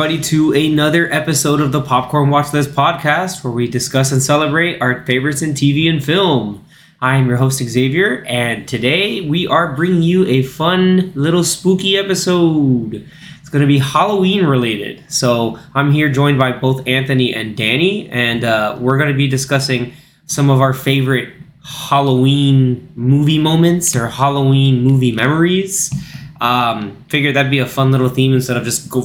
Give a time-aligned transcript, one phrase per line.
[0.00, 4.80] Everybody, to another episode of the Popcorn Watch List podcast, where we discuss and celebrate
[4.80, 6.64] our favorites in TV and film.
[7.02, 11.98] I am your host, Xavier, and today we are bringing you a fun little spooky
[11.98, 13.06] episode.
[13.40, 15.04] It's going to be Halloween related.
[15.12, 19.28] So I'm here joined by both Anthony and Danny, and uh, we're going to be
[19.28, 19.92] discussing
[20.24, 25.92] some of our favorite Halloween movie moments or Halloween movie memories.
[26.40, 29.02] Um, figured that'd be a fun little theme instead of just go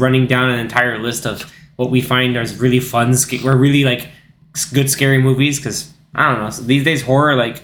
[0.00, 3.84] running down an entire list of what we find as really fun, sc- or really
[3.84, 4.08] like
[4.72, 5.58] good scary movies.
[5.58, 7.62] Because I don't know, so these days horror like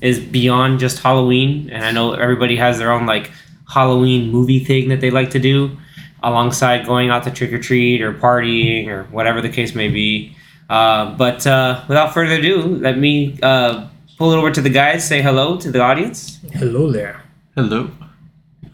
[0.00, 3.30] is beyond just Halloween, and I know everybody has their own like
[3.68, 5.76] Halloween movie thing that they like to do
[6.22, 10.36] alongside going out to trick or treat or partying or whatever the case may be.
[10.68, 15.06] Uh, but uh, without further ado, let me uh, pull it over to the guys.
[15.06, 16.38] Say hello to the audience.
[16.52, 17.22] Hello there.
[17.56, 17.90] Hello.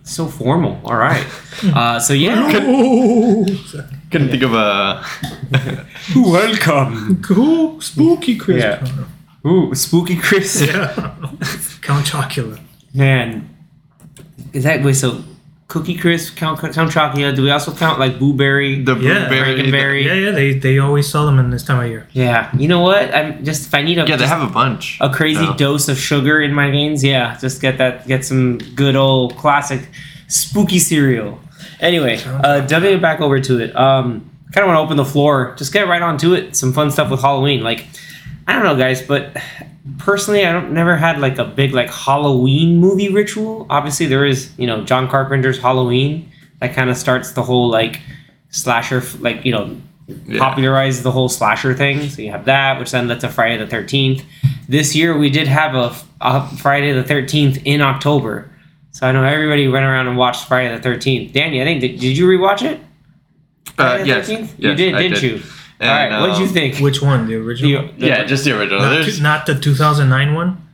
[0.07, 0.81] So formal.
[0.85, 1.25] All right.
[1.75, 2.53] Uh, so yeah.
[4.11, 5.03] Couldn't think of a.
[6.15, 7.23] Welcome.
[7.23, 8.63] Cool, spooky Chris.
[8.63, 8.87] Yeah.
[9.51, 10.61] Ooh, spooky Chris.
[10.61, 10.93] Yeah.
[11.81, 12.61] Count Chocula.
[12.93, 13.49] Man,
[14.53, 14.97] is that wait?
[14.97, 15.25] So
[15.69, 17.35] Cookie Chris, Count Count Chocula.
[17.35, 18.83] Do we also count like Blueberry?
[18.85, 19.59] The Yeah, blueberry.
[19.63, 20.05] Frankenberry.
[20.05, 20.31] Yeah, yeah.
[20.31, 22.07] They they always sell them in this time of year.
[22.13, 22.55] yeah.
[22.57, 23.13] You know what?
[23.15, 24.97] I'm just if I need a Yeah, they have a bunch.
[25.01, 25.55] a crazy Yeah.
[25.57, 27.03] dose of sugar in my veins.
[27.03, 28.07] Yeah, just get that.
[28.07, 29.89] Get some good old classic
[30.29, 31.41] spooky cereal.
[31.81, 33.77] Anyway, uh, jumping it back over to it.
[33.77, 35.55] Um, kind of want to open the floor.
[35.59, 36.55] Just get right on to it.
[36.57, 37.63] Some fun stuff with Halloween.
[37.65, 37.87] Like,
[38.47, 39.37] I don't know, guys, but
[39.99, 43.67] personally, I don't never had like a big like Halloween movie ritual.
[43.71, 46.31] Obviously, there is you know John Carpenter's Halloween
[46.61, 48.01] that kind of starts the whole like
[48.51, 49.77] slasher like you know
[50.09, 50.39] Yeah.
[50.39, 52.09] popularized the whole slasher thing.
[52.09, 54.23] So you have that, which then that's a Friday the Thirteenth.
[54.69, 58.51] This year we did have a, a Friday the Thirteenth in October.
[58.93, 61.33] So I know everybody went around and watched Friday the Thirteenth.
[61.33, 62.81] Danny, I think did, did you rewatch it?
[63.79, 64.39] Uh, yes, 13th?
[64.41, 65.23] yes, you did, I didn't did.
[65.23, 65.43] you?
[65.79, 66.79] And, All right, what did you um, think?
[66.79, 67.27] Which one?
[67.27, 67.89] The original?
[67.99, 68.81] The- Yeah, just the original.
[68.81, 70.67] not, There's, two- not the 2009 one,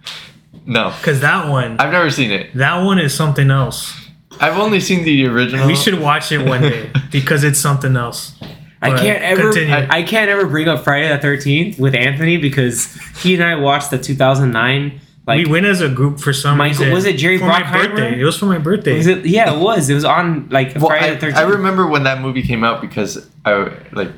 [0.65, 2.55] no, because that one, I've never seen it.
[2.55, 3.99] that one is something else.
[4.41, 5.67] I've only seen the original.
[5.67, 8.35] We should watch it one day because it's something else.
[8.81, 9.53] I But can't ever.
[9.59, 13.55] I, I can't ever bring up Friday the Thirteenth with Anthony because he and I
[13.57, 16.93] watched the 2009 like we went as a group for some Michael- reason.
[16.93, 18.21] was it Jerry for my birthday?
[18.21, 18.97] It was for my birthday.
[18.97, 21.35] was it, yeah it was it was on like Well, Friday I, the 13th.
[21.37, 24.11] I remember when that movie came out because I like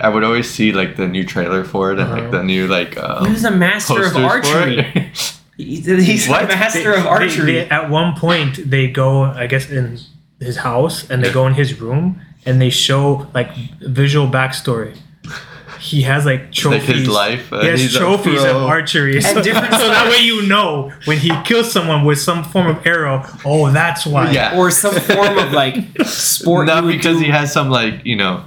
[0.00, 2.30] I would always see like the new trailer for it and like Uh-huh.
[2.38, 5.12] the new like um, He was a master of archery.
[5.58, 6.48] He's, he's a What?
[6.48, 7.52] master of archery.
[7.52, 9.98] they- at one point, they go, I guess, in
[10.40, 14.96] his house and they go in his room and they show like visual backstory.
[15.78, 16.86] He has like like trophies.
[16.96, 17.52] his life.
[17.52, 19.20] uh, he has he's trophies of archery.
[19.20, 22.86] So, different so that way you know when he kills someone with some form of
[22.86, 24.30] arrow, oh, that's why.
[24.30, 24.56] Yeah.
[24.56, 25.74] or some form of like
[26.04, 26.66] sport.
[26.72, 27.24] Not because do.
[27.24, 28.44] he has some like you know,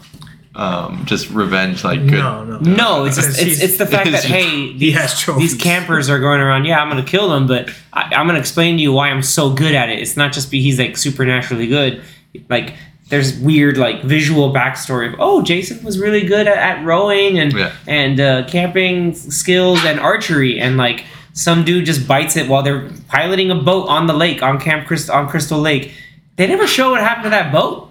[0.56, 2.12] um, just revenge like good.
[2.14, 2.58] No, no.
[2.60, 6.10] No, it's just, it's, it's the fact that he's- hey, he these, has these campers
[6.10, 6.66] are going around.
[6.66, 9.50] Yeah, I'm gonna kill them, but I, I'm gonna explain to you why I'm so
[9.54, 10.00] good at it.
[10.00, 12.02] It's not just be he's like supernaturally good.
[12.50, 12.74] Like
[13.10, 17.54] there's weird like visual backstory of oh Jason was really good at, at rowing and
[17.54, 17.72] Yeah.
[17.88, 22.90] and uh, camping skills and archery and like some dude just bites it while they're
[23.10, 25.92] piloting a boat on the lake on Camp Crystal on Crystal Lake.
[26.38, 27.90] They never show what happened to that boat.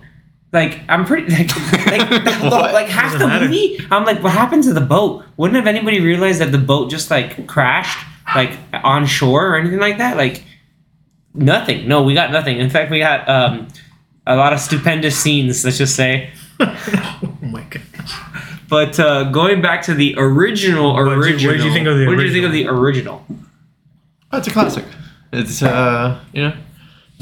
[0.54, 1.48] Like I'm pretty like
[1.87, 3.44] like, the- like half Doesn't the matter.
[3.47, 3.78] movie.
[3.91, 5.25] I'm like, what happened to the boat?
[5.37, 7.98] Wouldn't have anybody realized that the boat just like crashed
[8.34, 8.53] like
[8.84, 10.16] on shore or anything like that?
[10.16, 10.44] Like
[11.34, 11.88] nothing.
[11.88, 12.59] No, we got nothing.
[12.59, 13.69] In fact, we got um,
[14.26, 15.65] a lot of stupendous scenes.
[15.65, 16.30] Let's just say.
[16.60, 17.83] Oh my god.
[18.68, 21.50] But uh, going back to the original, What did you- original.
[21.53, 23.24] what did you think of the What did you think of the original?
[24.33, 24.84] Oh, it's a classic.
[25.33, 26.57] It's uh, you know,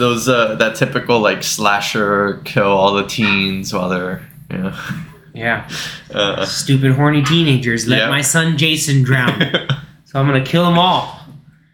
[0.02, 4.20] those uh, that typical like slasher kill all the teens while they're
[4.50, 4.75] you know,
[5.32, 5.69] Yeah,
[6.14, 8.08] uh, stupid horny teenagers let Yeah.
[8.10, 9.38] my son Jason drown,
[10.04, 11.02] so I'm gonna kill them all.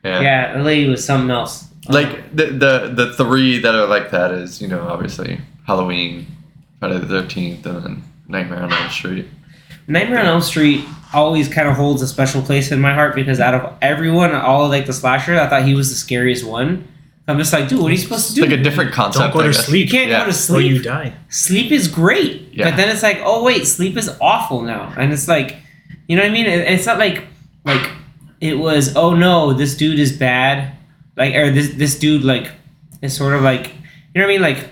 [0.05, 0.21] yeah.
[0.21, 1.65] Yeah, the lady was something else.
[1.89, 6.27] Like the, the the three that are like that is you know obviously Halloween,
[6.79, 9.27] Friday the Thirteenth, and then Nightmare on Elm Street.
[9.87, 10.85] Nightmare on Elm Street
[11.15, 14.67] always kind of holds a special place in my heart because out of everyone, all
[14.67, 16.85] of like the slasher, I thought he was the scariest one.
[17.29, 18.43] I'm just like, dude, what are you supposed to It's do?
[18.51, 19.35] like a different concept.
[19.35, 19.87] Don't go to sleep.
[19.87, 20.21] you can't Yeah.
[20.21, 20.59] go to sleep.
[20.59, 20.73] Or sleep.
[20.73, 21.13] you die.
[21.29, 22.71] sleep is great, Yeah.
[22.71, 25.57] but then it's like, oh wait, sleep is awful now, and it's like,
[26.09, 26.47] you know what I mean?
[26.47, 27.25] It's not like
[27.65, 27.91] like
[28.41, 28.97] it was.
[28.97, 30.73] Oh no, this dude is bad.
[31.17, 32.51] Like or this this dude like
[33.03, 33.75] is sort of like
[34.15, 34.41] you know what I mean?
[34.43, 34.69] Like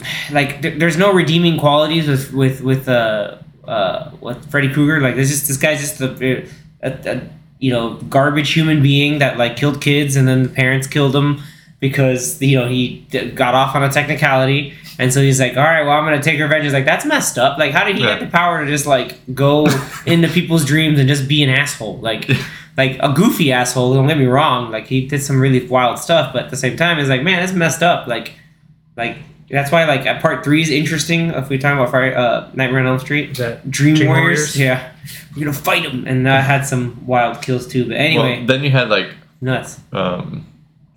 [0.32, 3.36] like th- there's no redeeming qualities with with with uh
[3.68, 5.00] uh with Freddy Krueger.
[5.00, 6.46] Like there's just this guy's just a,
[6.82, 7.20] a, a
[7.58, 11.40] you know garbage human being that like killed kids and then the parents killed him
[11.80, 15.62] because you know he d- got off on a technicality, and so he's like, all
[15.64, 16.64] right, well I'm gonna take revenge.
[16.64, 17.58] He's like, that's messed up.
[17.58, 18.18] Like, how did he Yeah.
[18.18, 19.66] get the power to just like go
[20.06, 21.98] into people's dreams and just be an asshole?
[21.98, 22.30] Like.
[22.76, 23.92] Like a goofy asshole.
[23.92, 24.70] Don't get me wrong.
[24.70, 27.42] Like he did some really wild stuff, but at the same time, it's like, man,
[27.42, 28.06] it's messed up.
[28.06, 28.32] Like,
[28.96, 29.18] like
[29.50, 31.28] that's why like part three is interesting.
[31.30, 34.56] If we talk about Friday, uh, Nightmare on Elm Street, Is that Dream, Dream Warriors.
[34.56, 34.58] Warriors?
[34.58, 34.92] Yeah,
[35.36, 37.86] we're gonna fight him, and that had some wild kills too.
[37.88, 39.08] But anyway, Well, then you had like
[39.42, 39.78] nuts.
[39.92, 40.46] um,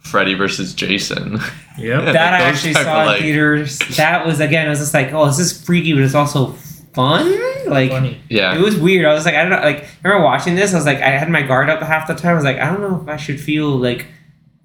[0.03, 1.39] Freddy versus Jason.
[1.77, 2.03] Yep.
[2.13, 3.79] That I actually saw in like- theaters.
[3.97, 4.67] That was again.
[4.67, 6.51] I was just like, oh, this is freaky, but it's also
[6.93, 7.25] fun.
[7.67, 7.91] Like.
[7.91, 8.21] Funny.
[8.29, 8.55] Yeah.
[8.55, 9.05] It was weird.
[9.05, 9.61] I was like, I don't know.
[9.61, 10.73] Like, I remember watching this.
[10.73, 12.31] I was like, I had my guard up half the time.
[12.31, 14.05] I was like, I don't know if I should feel like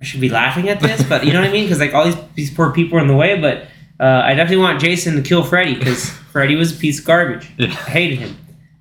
[0.01, 1.65] I should be laughing at this, but you know what I mean?
[1.65, 3.41] Because like all these these poor people are in the way.
[3.41, 3.69] But
[4.01, 7.51] uh, I definitely want Jason to kill Freddy because Freddy was a piece of garbage.
[7.57, 7.67] Yeah.
[7.69, 8.37] I hated him.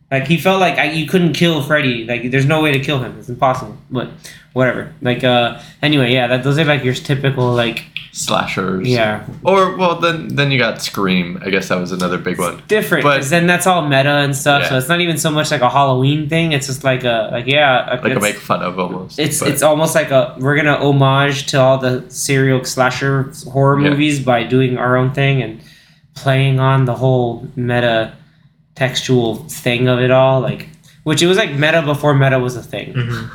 [0.09, 2.05] Like he felt like I, you couldn't kill Freddy.
[2.05, 3.17] Like there's no way to kill him.
[3.19, 3.77] It's impossible.
[3.91, 4.09] But
[4.53, 4.93] whatever.
[5.01, 6.27] Like uh, anyway, yeah.
[6.27, 7.83] That those are like your typical like
[8.13, 8.87] Slashers.
[8.87, 11.39] yeah Or well, then then you got Scream.
[11.45, 12.63] I guess that was another big one.
[12.67, 13.03] different.
[13.03, 14.65] But- Because then that's all meta and stuff.
[14.67, 16.53] So it's not even so much like a Halloween thing.
[16.53, 19.19] It's just like a like yeah Like a make fun of almost.
[19.19, 23.79] It's but- it's almost like a we're gonna homage to all the serial slasher horror
[23.81, 23.89] Yeah.
[23.89, 25.59] movies by doing our own thing and
[26.15, 28.13] playing on the whole meta
[28.77, 30.69] textual thing of it all, like
[31.03, 32.93] which it was like meta before meta was a thing.
[32.93, 33.25] hmm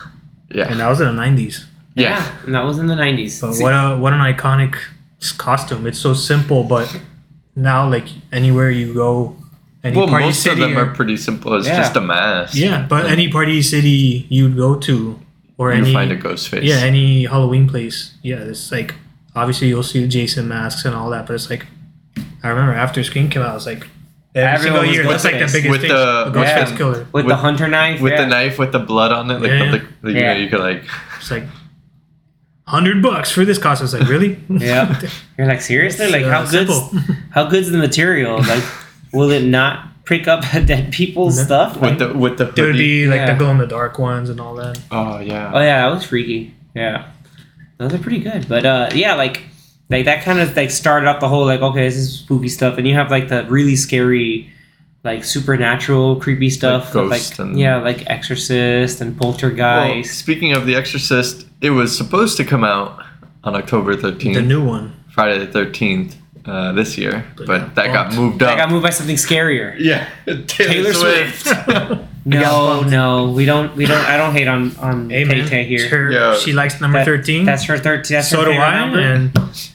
[0.55, 0.71] yeah.
[0.71, 1.65] And that was in the '90s.
[1.95, 2.21] yeah.
[2.45, 3.41] and that was in the nineties.
[3.41, 4.75] But what a what an iconic
[5.39, 5.87] costume!
[5.87, 6.89] It's so simple, but
[7.57, 9.35] now like anywhere you go,
[9.83, 11.55] any Well, party most city, of them or- are pretty simple.
[11.55, 11.79] It's Yeah.
[11.79, 12.55] just a mask.
[12.55, 15.19] yeah, but any party city you'd go to,
[15.59, 16.65] or you any find a ghost face.
[16.65, 18.95] yeah any Halloween place, yeah, it's like
[19.35, 21.65] obviously you'll see the Jason masks and all that, but it's like
[22.45, 23.87] I remember after Scream came out, I was like
[24.35, 26.77] every Everyone single year that's like the biggest With thing, the- the Ghostface yeah.
[26.77, 27.07] killer.
[27.13, 28.23] with, the hunter knife, with yeah.
[28.23, 29.85] the knife with the blood on it, like Yeah, the, yeah.
[30.03, 30.33] the, you Yeah.
[30.35, 30.85] know, you could like
[31.19, 31.45] It's like
[32.67, 33.85] hundred bucks for this costume.
[33.87, 34.39] It's like really?
[34.49, 35.01] Yeah.
[35.37, 37.15] You're like seriously, like It's, how uh, good's simple.
[37.31, 38.39] how good's the material?
[38.43, 38.65] Like,
[39.13, 41.45] will it not prick up dead people's No.
[41.45, 41.75] stuff?
[41.75, 43.05] with Like- the with the There would hoodie.
[43.05, 43.33] be like Yeah.
[43.33, 44.79] the glow in the dark ones and all that.
[44.91, 45.51] Oh yeah.
[45.53, 46.55] Oh yeah, that was freaky.
[46.75, 47.09] Yeah,
[47.79, 48.49] those are pretty good.
[48.49, 49.43] But uh, yeah, like
[49.93, 52.79] like that kind of like started up the whole like okay, this is spooky stuff,
[52.79, 54.51] and you have like the really scary,
[55.05, 60.19] like supernatural creepy stuff, with, ghost like and- yeah, like Exorcist and Well, Poltergeist.
[60.19, 63.05] speaking of The Exorcist, it was supposed to come out
[63.45, 64.95] on October 13th, The new one.
[65.11, 66.15] Friday the 13th
[66.47, 68.17] uh, this year, But but, got that got bumped.
[68.19, 68.59] moved I up.
[68.59, 69.77] got moved by something scarier.
[69.79, 70.09] yeah,
[70.47, 71.47] Taylor Swift.
[72.25, 73.75] No, no, we don't.
[73.77, 74.05] We don't.
[74.05, 75.89] I don't hate on on Hey Tay Tay here.
[75.89, 76.37] her- Yeah.
[76.37, 77.45] she likes number That- thirteen.
[77.45, 78.17] That's her thirteen.
[78.17, 78.79] That's so her do favorite I.
[78.81, 79.01] number.
[79.01, 79.33] And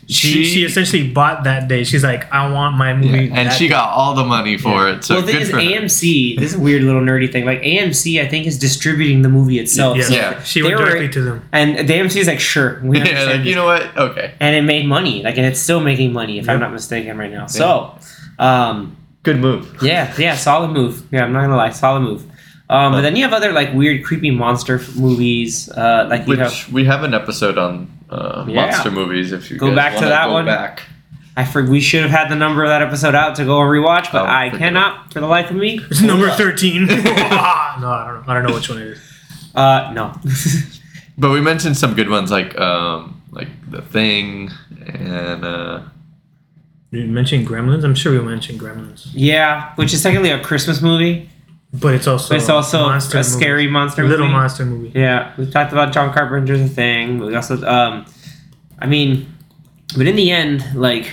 [0.08, 1.84] she, She- she essentially bought that day.
[1.84, 3.26] She's like, I want my movie.
[3.26, 5.04] Yeah, and she day." got all the money for it.
[5.04, 5.62] So well, the thing is, for her.
[5.62, 6.40] AMC.
[6.40, 7.44] This is a weird little nerdy thing.
[7.46, 9.98] Like AMC, I think is distributing the movie itself.
[9.98, 10.44] Yeah, So- Yeah.
[10.44, 11.42] she They went were- directly to them.
[11.52, 13.84] And the AMC is like, sure, we Yeah, like you know what?
[13.98, 15.22] Okay, and it made money.
[15.22, 17.48] Like, and it's still making money, if I'm not mistaken, right now.
[17.48, 17.96] So,
[18.40, 19.68] um, good move.
[19.82, 21.02] yeah, yeah, solid move.
[21.12, 22.24] Yeah, I'm not gonna lie, solid move.
[22.70, 25.70] Um, but then you have other like weird, creepy monster f- movies.
[25.70, 28.66] Uh, like you Which have, we have an episode on uh, Yeah.
[28.68, 29.32] monster movies.
[29.32, 30.46] If you Go guys back to that go one.
[30.46, 30.82] Back.
[31.38, 33.70] I for we should have had the number of that episode out to go and
[33.70, 35.80] rewatch, but Oh, I forget cannot for the life of me.
[35.92, 36.86] It's number thirteen.
[36.88, 38.24] no, I don't know.
[38.28, 39.00] I don't know which one it is.
[39.56, 40.14] Uh, no.
[41.18, 44.52] But we mentioned some good ones like um, like the Thing
[44.88, 45.82] and uh,
[46.92, 47.84] You mentioned Gremlins.
[47.84, 51.30] I'm sure we mentioned Gremlins, yeah, which is technically a Christmas movie,
[51.74, 53.30] but it's also but it's also a monster movie.
[53.30, 54.92] scary monster little monster movie.
[54.98, 57.20] Yeah, we've talked about John Carpenter's thing.
[57.20, 58.06] We also, um,
[58.80, 59.32] I mean,
[59.98, 61.12] but in the end, like,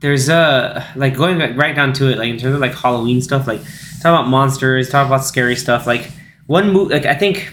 [0.00, 3.46] there's a like going right down to it, like in terms of like Halloween stuff,
[3.46, 3.60] like
[4.02, 5.86] talk about monsters, talk about scary stuff.
[5.86, 6.10] Like
[6.46, 7.52] one movie, like I think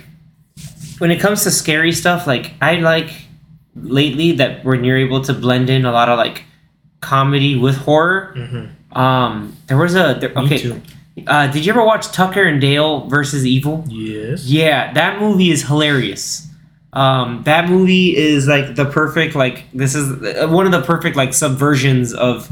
[1.00, 3.10] when it comes to scary stuff, like I like
[3.76, 6.44] lately that when you're able to blend in a lot of like
[7.02, 8.34] comedy with horror.
[8.38, 10.82] hmm Um, there was a there, Me okay.
[11.28, 13.84] Uh, did you ever watch Tucker and Dale versus Evil?
[13.88, 14.46] Yes.
[14.46, 16.48] Yeah, that movie is hilarious.
[16.94, 21.16] Um, that movie is like the perfect like this is uh, one of the perfect
[21.18, 22.50] like subversions of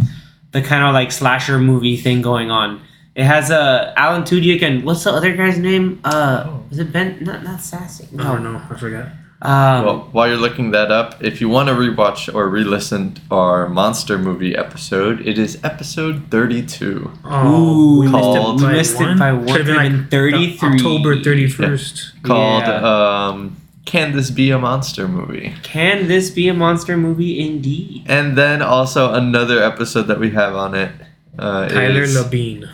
[0.51, 2.81] the kind of like slasher movie thing going on.
[3.15, 5.99] It has uh, Alan Tudyk and what's the other guy's name?
[6.03, 6.63] Uh, Oh.
[6.71, 7.17] is it Ben?
[7.21, 8.07] Not not Sassy.
[8.19, 8.61] I don't know.
[8.69, 9.07] I forgot.
[9.45, 13.21] Um, well, while you're looking that up, if you want to rewatch or re-listen to
[13.31, 17.11] our monster movie episode, it is episode 32.
[17.25, 19.47] Ooh, we missed it we missed it by one.
[19.49, 20.69] Should've been like 33.
[20.75, 22.23] October 31st.
[22.23, 23.27] called Yeah.
[23.27, 27.37] um, "Can This Be a Monster Movie?" Can this be a monster movie?
[27.45, 28.05] Indeed.
[28.07, 30.91] And then also another episode that we have on it
[31.37, 32.69] uh, Tyler Labine.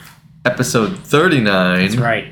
[0.46, 2.28] episode 39, That's right.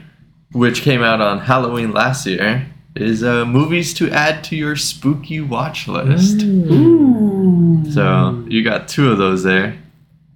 [0.52, 2.68] which came out on Halloween last year.
[3.02, 6.38] Is uh, movies to add to your spooky watch list.
[6.38, 6.72] Mm.
[6.72, 7.92] Ooh.
[7.92, 9.78] So you got two of those there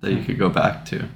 [0.01, 1.07] that you could go back to.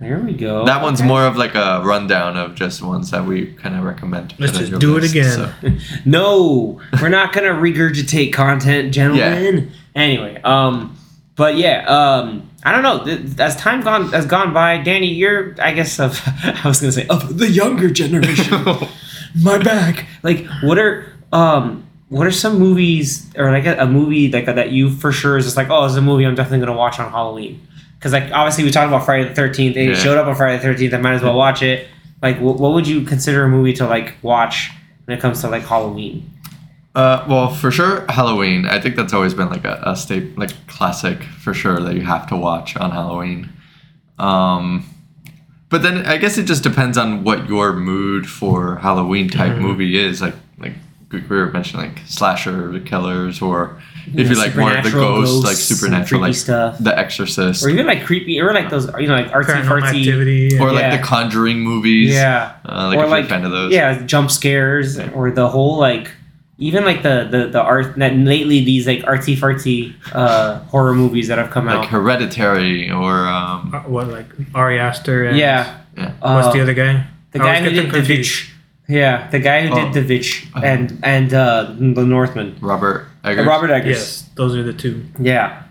[0.00, 0.64] there we go.
[0.66, 1.08] That one's Okay.
[1.08, 4.34] more of like a rundown of just ones that we kind of recommend.
[4.38, 5.30] Let's just your do it again.
[5.32, 5.52] so.
[6.04, 9.72] No, we're not gonna regurgitate content, gentlemen.
[9.94, 10.96] Anyway, um,
[11.34, 13.42] but yeah, um, I don't know.
[13.42, 17.06] As time gone has gone by, Danny, you're I guess of I was gonna say
[17.08, 18.64] of the younger generation.
[19.34, 20.06] My back.
[20.22, 24.70] Like, what are um, what are some movies or like a, a movie like that
[24.70, 27.10] you for sure is just like, oh, it's a movie I'm definitely gonna watch on
[27.10, 27.66] Halloween.
[27.98, 30.02] Because like obviously we talked about Friday the Thirteenth, and it Yeah.
[30.02, 30.94] showed up on Friday the Thirteenth.
[30.94, 31.88] I might as well watch it.
[32.22, 34.70] Like, wh- what would you consider a movie to like watch
[35.04, 36.30] when it comes to like Halloween?
[36.94, 38.64] Uh, well, for sure, Halloween.
[38.64, 42.00] I think that's always been like a, a state like classic for sure that you
[42.02, 43.50] have to watch on Halloween.
[44.18, 44.86] Um,
[45.68, 49.60] but then I guess it just depends on what your mood for Halloween type Mhm.
[49.60, 50.20] movie is.
[50.22, 50.74] Like like
[51.12, 53.76] we were mentioning like slasher killers, or
[54.08, 56.76] if Yeah, you like more of the supernatural ghosts, like supernatural, like stuff.
[56.80, 59.98] The Exorcist, or even like creepy, or like those, you know, like artsy Paranormal fartsy,
[60.00, 60.58] activity.
[60.58, 60.80] or yeah.
[60.90, 62.12] like the Conjuring movies.
[62.12, 63.72] yeah, uh, like or if like you're a fan of those.
[63.72, 66.10] yeah, jump scares, or the whole like,
[66.58, 71.28] even like the the the art that lately these like artsy fartsy uh horror movies
[71.28, 71.80] that have come like out.
[71.82, 76.12] Like Hereditary or um, Uh, what like Ari Aster and Yeah, yeah.
[76.20, 77.04] what's uh, the other guy?
[77.32, 78.08] the I guy who did the confused.
[78.08, 78.52] Witch.
[78.88, 79.90] Yeah, the guy who Oh.
[79.92, 80.64] did the Witch Uh-huh.
[80.64, 83.46] and and uh the Northman, Robert Eggers.
[83.46, 83.96] Robert Eggers.
[83.98, 85.02] Yes, those are the two.
[85.20, 85.62] Yeah.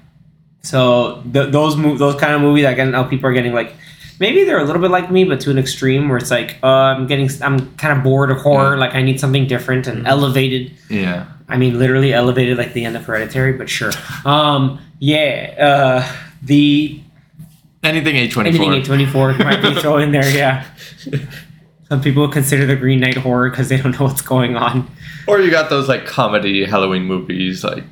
[0.61, 3.73] So th- those mov- those kind of movies, I can now people are getting like,
[4.19, 6.67] maybe they're a little bit like me, but to an extreme where it's like, uh,
[6.67, 8.73] I'm getting, I'm kind of bored of horror.
[8.75, 8.79] Yeah.
[8.79, 10.09] Like I need something different and Mhm.
[10.09, 10.71] elevated.
[10.89, 11.25] Yeah.
[11.49, 13.91] I mean, literally elevated, like the end of Hereditary, but sure.
[14.25, 15.53] Um, yeah.
[15.59, 16.99] Uh, the
[17.83, 18.45] Anything A24.
[18.47, 20.27] anything A twenty four might be thrown in there.
[20.35, 20.65] Yeah.
[21.89, 24.89] Some people consider the Green Knight horror because they don't know what's going on.
[25.27, 27.83] Or you got those like comedy Halloween movies, like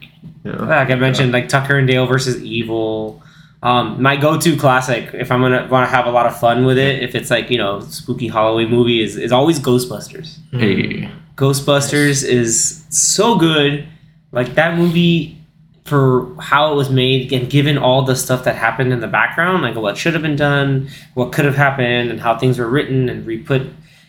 [0.44, 3.23] you know, Like I mentioned, like Tucker and Dale versus Evil.
[3.64, 6.78] Um, my go-to classic, if I'm gonna want to have a lot of fun with
[6.78, 10.38] it, if it's like you know spooky Halloween movie, is is always Ghostbusters.
[10.52, 13.88] hey, Ghostbusters is so good.
[14.34, 15.38] Like that movie,
[15.86, 19.64] for how it was made, and given all the stuff that happened in the background,
[19.64, 23.08] like what should have been done, what could have happened, and how things were written
[23.08, 23.62] and re-put,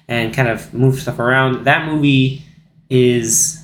[0.08, 1.64] and kind of moved stuff around.
[1.64, 2.42] That movie
[2.90, 3.63] is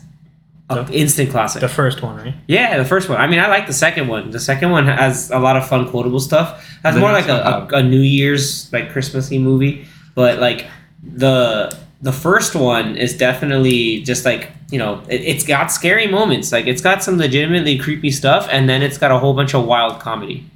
[0.70, 1.60] an The- instant classic.
[1.60, 2.34] The first one, right?
[2.46, 3.20] Yeah, the first one.
[3.20, 4.30] I mean, I like the second one.
[4.30, 6.66] The second one has a lot of fun quotable stuff.
[6.82, 9.84] That's more like a, a, a New Year's like Christmassy movie.
[10.14, 10.66] But like
[11.02, 16.52] the the first one is definitely just like you know it, it's got scary moments.
[16.52, 19.64] Like it's got some legitimately creepy stuff, and then it's got a whole bunch of
[19.66, 20.48] wild comedy.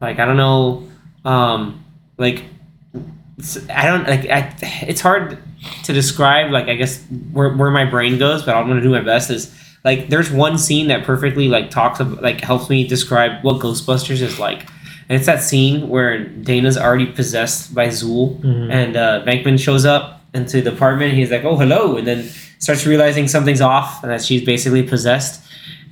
[0.00, 0.88] Like I don't know,
[1.24, 1.84] um,
[2.18, 2.44] like
[3.70, 4.28] I don't like.
[4.30, 4.54] I,
[4.86, 5.38] it's hard
[5.84, 6.50] to describe.
[6.50, 7.02] Like I guess
[7.32, 9.30] where where my brain goes, but I'm gonna do my best.
[9.30, 13.60] Is like there's one scene that perfectly like talks about like helps me describe what
[13.60, 14.60] Ghostbusters is like.
[15.08, 18.72] And it's that scene where Dana's already possessed by Zuul, Mhm.
[18.72, 21.12] and uh, Venkman shows up into the apartment.
[21.14, 22.24] He's like, "Oh, hello," and then
[22.58, 25.42] starts realizing something's off, and that she's basically possessed.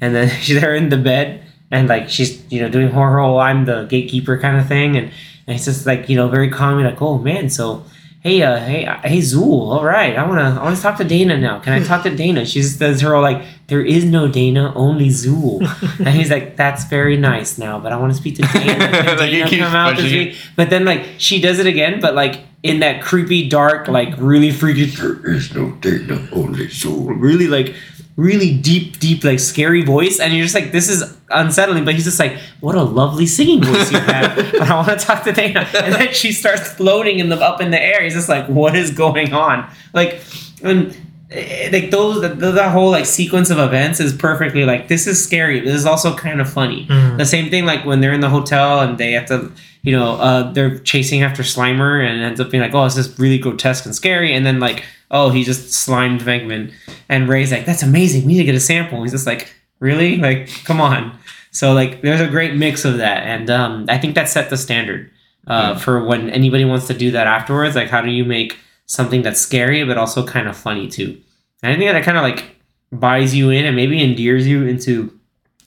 [0.01, 3.67] And then she's there in the bed, and like she's you know doing horror, I'm
[3.67, 5.11] the gatekeeper kind of thing, and,
[5.47, 7.85] and it's just like you know very calmly like, "Oh man, so."
[8.21, 9.71] Hey, uh, hey, uh, hey, Zuul.
[9.71, 11.59] All right, I wanna, I wanna talk to Dana now.
[11.59, 12.47] Can I talk to Dana?
[12.47, 15.61] She just does her whole like, there is no Dana, only Zuul.
[15.99, 18.79] and he's like, that's very nice now, but I want to speak to Dana.
[18.79, 20.37] Can Like, Dana come out this week?
[20.57, 24.51] But then like she does it again, but like in that creepy, dark, like really
[24.51, 24.87] freaky.
[24.87, 27.15] There is no Dana, only Zuul.
[27.21, 27.75] Really like,
[28.17, 31.85] really deep, deep, like scary voice, and you're just like, this is unsettling.
[31.85, 34.37] But he's just like, what a lovely singing voice you have.
[34.37, 37.61] but I want to talk to Dana, and then she starts floating in the up
[37.61, 38.03] in the air.
[38.03, 39.69] He's just like, what is going on?
[39.93, 40.21] Like,
[40.63, 40.97] and
[41.31, 45.23] eh, like those the, the whole like sequence of events is perfectly like this is
[45.23, 47.19] scary this is also kind of funny Mhm.
[47.19, 49.51] the same thing like when they're in the hotel and they have to
[49.83, 53.19] you know uh, they're chasing after slimer and ends up being like oh this is
[53.19, 56.73] really grotesque and scary and then like oh he just slimed venkman
[57.09, 60.17] and ray's like that's amazing we need to get a sample he's just like really
[60.17, 61.17] like come on
[61.51, 64.57] so like there's a great mix of that and um, i think that set the
[64.57, 65.11] standard
[65.47, 65.79] uh, Yeah.
[65.79, 69.41] for when anybody wants to do that afterwards like how do you make something that's
[69.41, 71.21] scary but also kind of funny too
[71.63, 72.57] and I think that kind of like
[72.93, 75.19] buys you in and maybe endears you into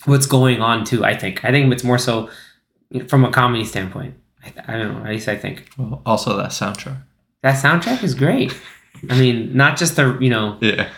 [0.06, 1.04] what's going on too.
[1.04, 1.44] I think.
[1.44, 2.30] I think it's more so
[3.08, 4.14] from a comedy standpoint.
[4.46, 5.04] I, I don't know.
[5.06, 6.98] At least I think Well, also that soundtrack.
[7.42, 8.56] that soundtrack is great.
[9.10, 10.90] I mean, not just the you know Yeah.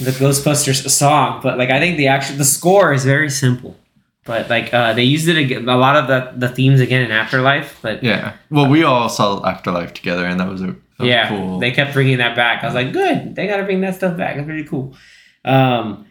[0.00, 3.76] the Ghostbusters song, but like I think the actual the score is very simple.
[4.24, 7.10] But like uh, they used it again, a lot of the the themes again in
[7.12, 7.78] Afterlife.
[7.82, 8.32] But Yeah.
[8.50, 11.58] Well, we all saw Afterlife together, and that was a, that was yeah, cool.
[11.60, 12.62] they kept bringing that back.
[12.64, 13.36] I was like, good.
[13.36, 14.36] They got to bring that stuff back.
[14.36, 14.94] It's pretty cool.
[15.44, 16.06] Um,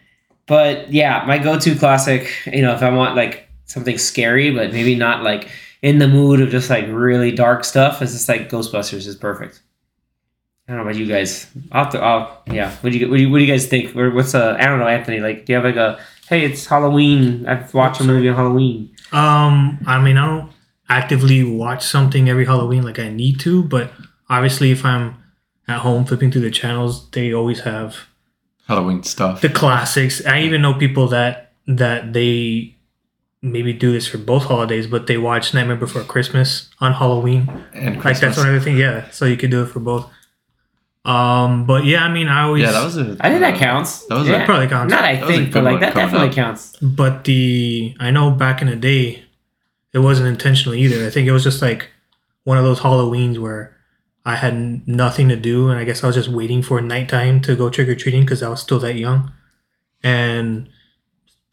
[0.46, 4.94] but yeah, my go-to classic, you know, if I want like something scary, but maybe
[4.94, 5.48] not like
[5.82, 9.60] in the mood of just like really dark stuff, is just like Ghostbusters is perfect.
[10.68, 11.46] I don't know about you guys.
[11.70, 12.72] I'll, have to, I'll yeah.
[12.80, 13.94] What do you what do you, what do you guys think?
[13.94, 15.20] Or what's uh I don't know, Anthony.
[15.20, 17.46] Like, do you have like a hey, it's Halloween.
[17.46, 18.90] I've watched a movie on Halloween.
[19.12, 20.52] Um, I mean, I don't
[20.88, 23.92] actively watch something every Halloween like I need to, but
[24.28, 25.16] obviously, if I'm
[25.68, 27.96] at home flipping through the channels, they always have
[28.66, 29.40] Halloween stuff.
[29.40, 30.24] the classics.
[30.26, 32.74] I even know people that that they
[33.42, 37.48] maybe do this for both holidays, but they watch Nightmare Before Christmas on Halloween.
[37.72, 38.76] and Like that's one other thing.
[38.76, 40.10] Yeah, so you could do it for both.
[41.06, 43.16] Um, but yeah, I mean, I always yeah, that was a.
[43.20, 44.04] I think that uh, counts.
[44.06, 44.38] that was a- yeah.
[44.38, 44.90] that probably counts.
[44.90, 46.34] Not I That was a think, but like that definitely up.
[46.34, 46.76] counts.
[46.82, 49.22] But the I know back in the day,
[49.92, 51.06] it wasn't intentional either.
[51.06, 51.90] I think it was just like
[52.44, 53.76] one of those Halloweens where
[54.24, 57.54] I had nothing to do, and I guess I was just waiting for nighttime to
[57.54, 59.30] go trick or treating because I was still that young,
[60.02, 60.68] and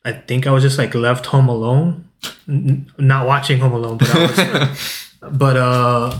[0.04, 2.10] I think I was just like left home alone,
[2.48, 6.18] N- n- not watching Home Alone, but I was, but uh,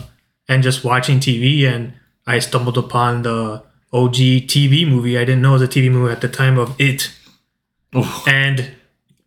[0.48, 1.94] and just watching TV, and
[2.26, 4.16] I stumbled upon the OG
[4.48, 5.18] TV movie.
[5.18, 7.12] I didn't know it was a TV movie at the time of It
[7.96, 8.28] Oof.
[8.28, 8.72] and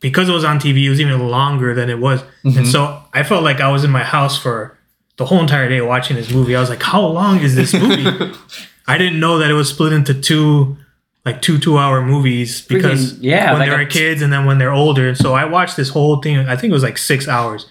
[0.00, 2.65] because it was on TV, it was even longer than it was, and mm-hmm.
[2.65, 4.76] so I felt like I was in my house for
[5.17, 6.55] the whole entire day watching this movie.
[6.55, 8.35] I was like, "How long is this movie?"
[8.87, 10.76] I didn't know that it was split into two,
[11.25, 14.45] like two two-hour movies because Freaking- yeah, when like they a- were kids and then
[14.45, 15.15] when they're older.
[15.15, 16.38] So I watched this whole thing.
[16.38, 17.67] I think it was like six hours,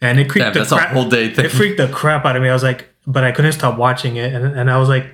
[0.00, 0.90] and it creeped Damn, the crap.
[0.90, 1.44] whole day thing.
[1.44, 2.48] It freaked the crap out of me.
[2.48, 5.06] I was like, but I couldn't stop watching it, and, and I was like,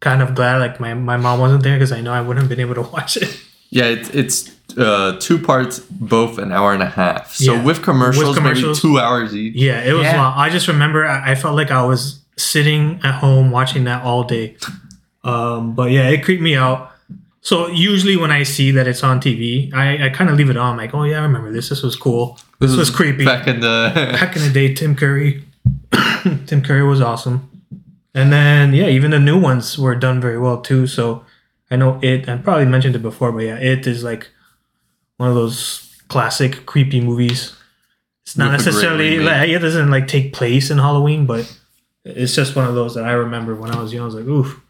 [0.00, 2.48] kind of glad like my, my mom wasn't there because I know I wouldn't have
[2.48, 3.40] been able to watch it.
[3.70, 7.34] Yeah, it's it's uh, two parts, both an hour and a half.
[7.34, 7.64] So Yeah.
[7.64, 8.82] with commercials, With commercials.
[8.84, 9.54] maybe two hours each.
[9.56, 10.16] Yeah, it was Yeah.
[10.22, 10.34] long.
[10.36, 14.22] I just remember I, I felt like I was sitting at home watching that all
[14.24, 14.56] day.
[15.24, 16.92] Um, but yeah, it creeped me out.
[17.40, 20.56] So usually when I see that it's on TV, I, I kind of leave it
[20.56, 20.76] on.
[20.76, 21.68] like, oh yeah, I remember this.
[21.70, 22.38] This was cool.
[22.60, 23.24] This, was creepy.
[23.24, 25.44] Back, Back in the back in the day, Tim Curry.
[26.46, 27.50] Tim Curry was awesome.
[28.14, 30.86] And then yeah, even the new ones were done very well too.
[30.86, 31.24] So
[31.70, 32.28] I know it.
[32.28, 34.28] I probably mentioned it before, but yeah, it is like
[35.18, 37.54] one of those classic creepy movies.
[38.24, 41.50] It's not With necessarily like it doesn't like take place in Halloween, but
[42.04, 44.02] it's just one of those that I remember when I was young.
[44.02, 44.60] I was like, oof.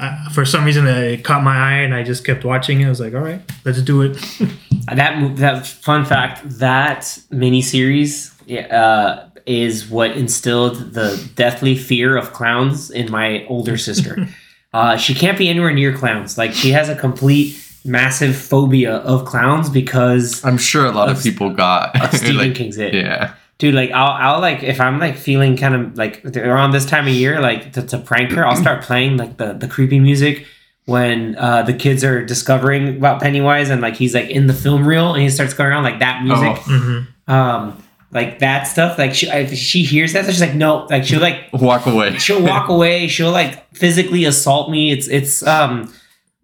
[0.00, 2.86] I, for some reason, it caught my eye, and I just kept watching it.
[2.86, 4.18] I was like, all right, let's do it.
[4.94, 8.66] That that fun fact that miniseries yeah.
[8.74, 14.28] uh, is what instilled the deathly fear of clowns in my older sister.
[14.72, 16.36] uh, she can't be anywhere near clowns.
[16.38, 21.16] Like she has a complete massive phobia of clowns because I'm sure a lot of
[21.18, 22.94] Of- people got of Stephen like, King's It.
[22.94, 23.34] Yeah.
[23.58, 27.08] Dude, like I'll, I'll like if I'm like feeling kind of like around this time
[27.08, 30.46] of year, like to, to prank her, I'll start playing like the the creepy music
[30.84, 34.86] when uh, the kids are discovering about Pennywise and like he's like in the film
[34.86, 36.56] reel and he starts going around like that music.
[36.68, 40.86] Oh, hmm um like that stuff like she if she hears that she's like no
[40.90, 42.16] like she'll like walk away.
[42.18, 44.90] she'll walk away she'll like physically assault me.
[44.90, 45.92] It's it's um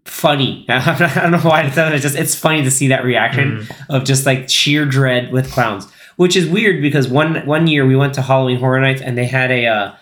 [0.04, 0.66] funny.
[0.68, 4.04] I don't know why to tell it's just it's funny to see that reaction of
[4.04, 8.14] just like sheer dread with clowns which is weird because one one year we went
[8.14, 9.94] to halloween horror nights and they had a uh,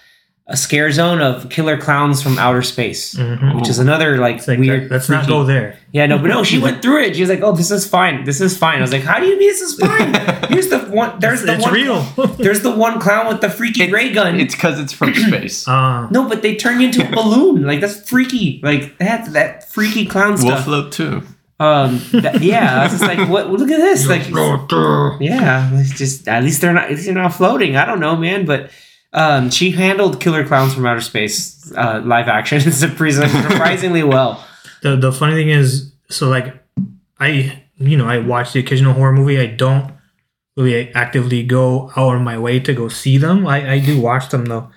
[0.48, 4.48] a scare zone of killer clowns from outer space hmm which is another like, It's
[4.48, 5.78] like, weird let's not go there.
[5.92, 7.14] yeah, no, but no, she went through it.
[7.14, 8.24] She was like, "Oh, this is fine.
[8.24, 10.12] This is fine." I was like, "How do you mean this is fine?"
[10.50, 11.18] Here's the one.
[11.20, 11.72] There's the it's one.
[11.74, 12.00] real.
[12.38, 14.40] There's the one clown with the freaky ray gun.
[14.40, 15.68] It's because it's from space.
[15.68, 17.62] uh, no, but they turn you into a balloon.
[17.64, 18.60] Like that's freaky.
[18.64, 20.64] Like that that freaky clown we'll stuff.
[20.64, 21.22] float too.
[21.60, 23.48] Um, that- yeah, I was just like, what?
[23.50, 24.06] Look at this.
[24.08, 24.28] Like,
[25.20, 26.84] yeah, it's just at least they're not.
[26.84, 27.76] At least they're not floating.
[27.76, 28.70] I don't know, man, but.
[29.12, 34.44] Um, she handled Killer Clowns from Outer Space uh, live action surprisingly, well.
[34.82, 36.54] the the funny thing is, so like,
[37.20, 39.38] I you know I watch the occasional horror movie.
[39.38, 39.92] I don't
[40.56, 43.46] really actively go out of my way to go see them.
[43.46, 44.70] I I do watch them though,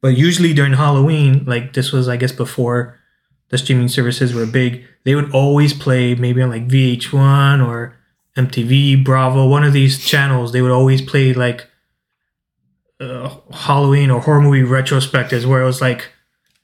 [0.00, 2.98] but usually during Halloween, like this was I guess before
[3.50, 4.84] the streaming services were big.
[5.04, 7.94] They would always play maybe on like VH1 or
[8.36, 10.52] MTV, Bravo, one of these channels.
[10.52, 11.68] They would always play like
[13.02, 16.10] uh, Halloween or horror movie retrospectives, where it was like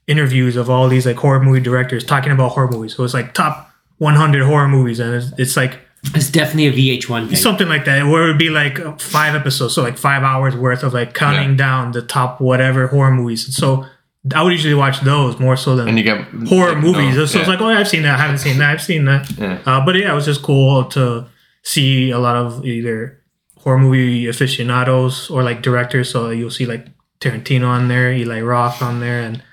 [0.07, 2.95] interviews of all these like horror movie directors talking about horror movies.
[2.95, 5.79] So it's like top 100 horror movies, and it's, it's like
[6.15, 7.35] It's definitely a VH1 thing.
[7.35, 10.83] something like that, where it would be like five episodes, so like five hours worth
[10.83, 11.55] of like counting Yeah.
[11.57, 13.55] down the top whatever horror movies.
[13.55, 13.85] So
[14.33, 17.15] I would usually watch those more so than And you get horror like, movies.
[17.17, 18.17] no, so it's like, oh, yeah, I've seen that.
[18.19, 18.71] I haven't seen that.
[18.71, 19.29] I've seen that.
[19.37, 19.59] Yeah.
[19.65, 21.25] Uh, but yeah, it was just cool to
[21.63, 23.18] see a lot of either
[23.59, 26.11] horror movie aficionados or like directors.
[26.11, 26.87] So you'll see like
[27.19, 29.43] Tarantino on there, Eli Roth on there, and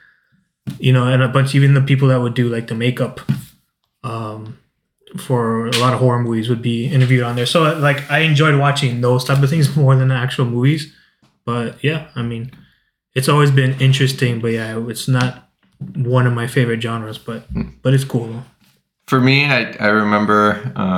[0.78, 3.20] you know, and a bunch even the people that would do like the makeup.
[4.02, 4.58] Um,
[5.16, 7.46] for a lot of horror movies would be interviewed on there.
[7.46, 10.94] So like I enjoyed watching those type of things more than the actual movies.
[11.44, 12.50] But yeah, I mean,
[13.14, 14.40] it's always been interesting.
[14.40, 15.50] But yeah, it's not
[15.94, 17.18] one of my favorite genres.
[17.18, 17.46] But
[17.82, 18.44] but it's cool.
[19.06, 20.54] For me, I, I remember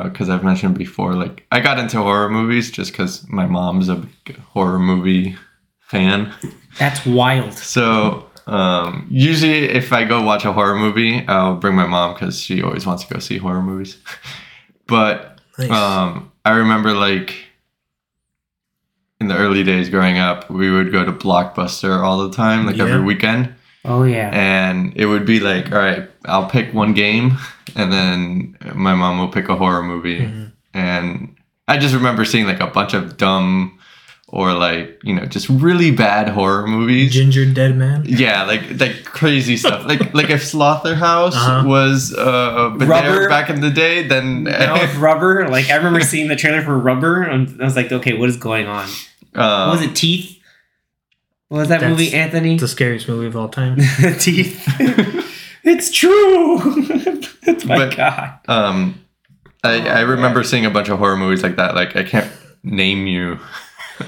[0.08, 3.96] because I've mentioned before, like I got into horror movies just because my mom's a
[4.24, 5.36] big horror movie
[5.80, 6.32] fan.
[6.78, 7.52] That's wild.
[7.52, 12.40] So um, usually, if I go watch a horror movie, I'll bring my mom because
[12.40, 13.98] she always wants to go see horror movies.
[14.86, 15.70] but Nice.
[15.70, 17.34] um, I remember like
[19.20, 22.76] in the early days growing up, we would go to Blockbuster all the time, like
[22.76, 22.84] Yeah.
[22.84, 23.54] every weekend,
[23.88, 24.30] Oh yeah.
[24.32, 27.38] and it would be like, all right, I'll pick one game,
[27.74, 30.52] and then my mom will pick a horror movie, Mhm.
[30.74, 31.34] and
[31.66, 33.78] I just remember seeing like a bunch of dumb
[34.30, 37.14] or like you know just really bad horror movies.
[37.16, 38.04] Gingerdead Man.
[38.06, 39.86] Yeah, like like crazy stuff.
[39.86, 41.66] Like like if Slaughterhouse Uh-huh.
[41.66, 43.28] was uh Rubber.
[43.28, 45.48] back in the day, then That was Rubber.
[45.48, 48.36] Like I remember seeing the trailer for Rubber, and I was like, okay, what is
[48.36, 48.86] going on?
[49.34, 50.37] uh, What was it Teeth?
[51.48, 52.54] What was that That's movie, Anthony?
[52.54, 53.76] It's the scariest movie of all time.
[54.18, 54.62] Teeth.
[55.64, 56.58] it's true.
[57.64, 58.38] My But- God.
[58.48, 59.00] um
[59.64, 61.74] I I Oh, remember seeing a bunch of horror movies like that.
[61.74, 62.30] Like I can't
[62.62, 63.38] name you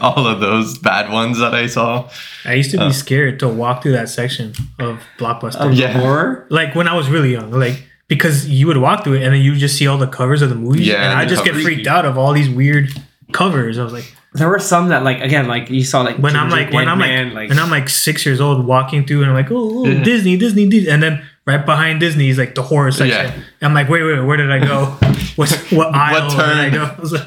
[0.00, 2.09] all of those bad ones that I saw.
[2.44, 2.92] I used to be Uh.
[2.92, 5.57] scared to walk through that section of Blockbuster.
[5.66, 5.98] Of Yeah.
[5.98, 6.46] horror.
[6.50, 9.40] like when I was really young, like because you would walk through it and then
[9.40, 11.44] you would just see all the covers of the movies, Yeah, and I the just
[11.44, 12.90] get freaked out of all these weird
[13.33, 13.79] covers.
[13.79, 16.50] I was like, There were some that, like, again, like you saw, like when I'm
[16.50, 19.34] like, when I'm Man, like, when I'm like six years old walking through, and I'm
[19.36, 20.02] like, oh, oh, Yeah.
[20.04, 23.08] Disney, Disney, Disney, and then right behind Disney is like the horror section.
[23.40, 23.42] Yeah.
[23.60, 24.96] I'm like, wait, wait, where did I go?
[25.36, 26.56] What what aisle did turn?
[26.58, 26.84] I go?
[26.96, 27.26] I was like,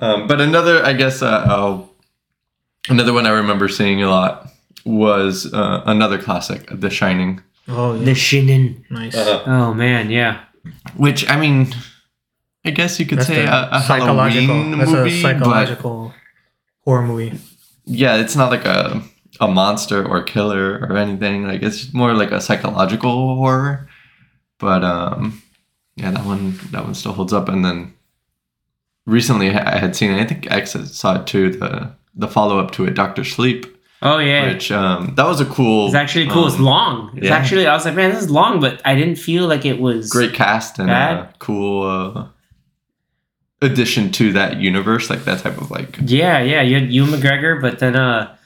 [0.00, 1.90] Um, but another, I guess, uh, oh,
[2.88, 4.48] another one I remember seeing a lot
[4.84, 7.42] was uh, another classic, The Shining.
[7.66, 8.84] oh, yeah, The Shining.
[8.88, 9.14] nice.
[9.16, 10.44] Oh man, yeah.
[10.96, 11.74] Which I mean,
[12.64, 14.46] I guess you could That's say a, a psychological.
[14.54, 16.14] Halloween That's movie, a but psychological
[16.84, 17.38] horror movie.
[17.86, 19.02] yeah, it's not like a
[19.40, 21.46] a monster or killer or anything.
[21.46, 23.88] Like it's more like a psychological horror.
[24.58, 25.42] But um,
[25.96, 27.48] yeah, that one that one still holds up.
[27.48, 27.94] And then
[29.06, 31.50] recently I had seen, I think X saw it too.
[31.52, 33.66] The the follow up to it, Doctor Sleep,
[34.02, 34.48] Oh yeah.
[34.52, 35.86] which um, that was a cool.
[35.86, 36.46] It's actually cool.
[36.48, 37.12] it's um, long.
[37.16, 37.36] It's yeah.
[37.36, 37.66] actually.
[37.66, 40.34] I was like, man, this is long, but I didn't feel like it was great
[40.34, 41.16] cast and Bad.
[41.18, 42.26] a cool uh,
[43.62, 46.62] addition to that universe, like that type of like Yeah, yeah.
[46.62, 48.36] You had Ewan McGregor, but then uh,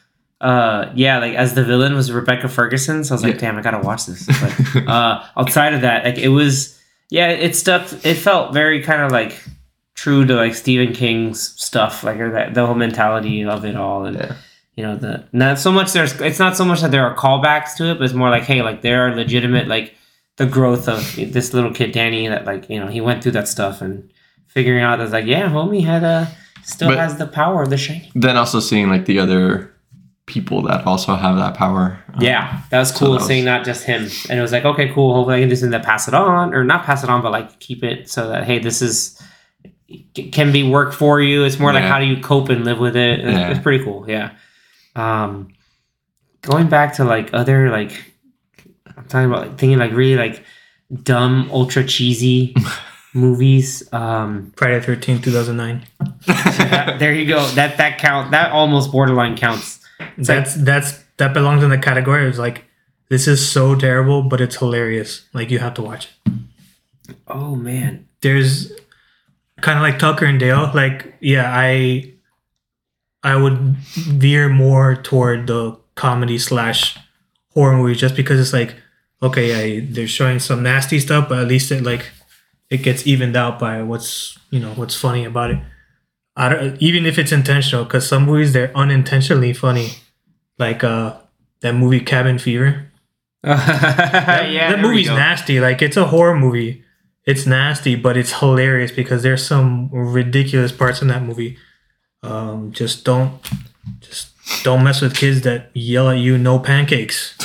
[0.40, 3.04] uh, yeah, like as the villain was Rebecca Ferguson.
[3.04, 3.40] So I was like, Yeah.
[3.40, 4.26] damn, I gotta watch this.
[4.74, 7.92] But uh, outside of that, like it was, yeah, it stuck.
[8.04, 9.40] It felt very kind of like
[9.94, 14.16] true to like Stephen King's stuff, like that the whole mentality of it all, and
[14.16, 14.34] Yeah.
[14.76, 17.76] you know the not so much there's it's not so much that there are callbacks
[17.76, 19.94] to it, but it's more like hey, like there are legitimate like
[20.38, 23.46] the growth of this little kid Danny that like you know he went through that
[23.46, 24.10] stuff and
[24.52, 26.28] figuring out that's like yeah, homie had a
[26.62, 28.10] still But- has the power of the shining.
[28.14, 29.68] then also seeing like the other
[30.26, 31.98] people that also have that power.
[32.20, 34.02] Yeah, that was So cool that was- seeing not just him.
[34.30, 35.14] And it was like, okay, cool.
[35.14, 37.32] Hopefully I can just end up pass it on or not pass it on, but
[37.32, 39.20] like keep it so that, hey, this is
[40.14, 41.44] can be work for you.
[41.44, 43.20] It's more like how do you cope and live with it.
[43.20, 43.50] It's, Yeah.
[43.50, 44.04] it's pretty cool.
[44.08, 44.30] Yeah.
[44.96, 45.48] Um,
[46.42, 47.92] going back to like other like
[48.96, 50.44] I'm talking about like thinking like really like
[51.02, 52.54] dumb, ultra cheesy
[53.14, 53.82] movies.
[53.92, 55.86] Um, Friday the 13th, 2009.
[56.26, 57.46] that- there you go.
[57.48, 58.30] That that count.
[58.30, 59.80] That almost borderline counts.
[60.16, 62.28] It's like- that's that's that belongs in the category.
[62.28, 62.64] It's like
[63.08, 65.26] this is so terrible, but it's hilarious.
[65.32, 66.32] Like you have to watch it.
[67.28, 68.08] oh man.
[68.22, 68.72] There's
[69.60, 70.70] kind of like Tucker and Dale.
[70.74, 72.14] Like yeah, I
[73.22, 76.96] I would veer more toward the comedy slash
[77.54, 78.74] horror movie just because it's like
[79.22, 82.06] okay, I, they're showing some nasty stuff, but at least it like
[82.72, 85.58] it gets evened out by what's you know what's funny about it.
[86.34, 89.90] I don't, even if it's intentional, because some movies they're unintentionally funny,
[90.58, 91.18] like uh
[91.60, 92.88] that movie Cabin Fever.
[93.44, 95.58] That, yeah, that movie's nasty.
[95.60, 96.84] Like it's a horror movie.
[97.26, 101.58] It's nasty, but it's hilarious because there's some ridiculous parts in that movie.
[102.22, 103.40] Um, just don't,
[104.00, 104.30] just
[104.62, 107.36] don't mess with kids that yell at you no pancakes.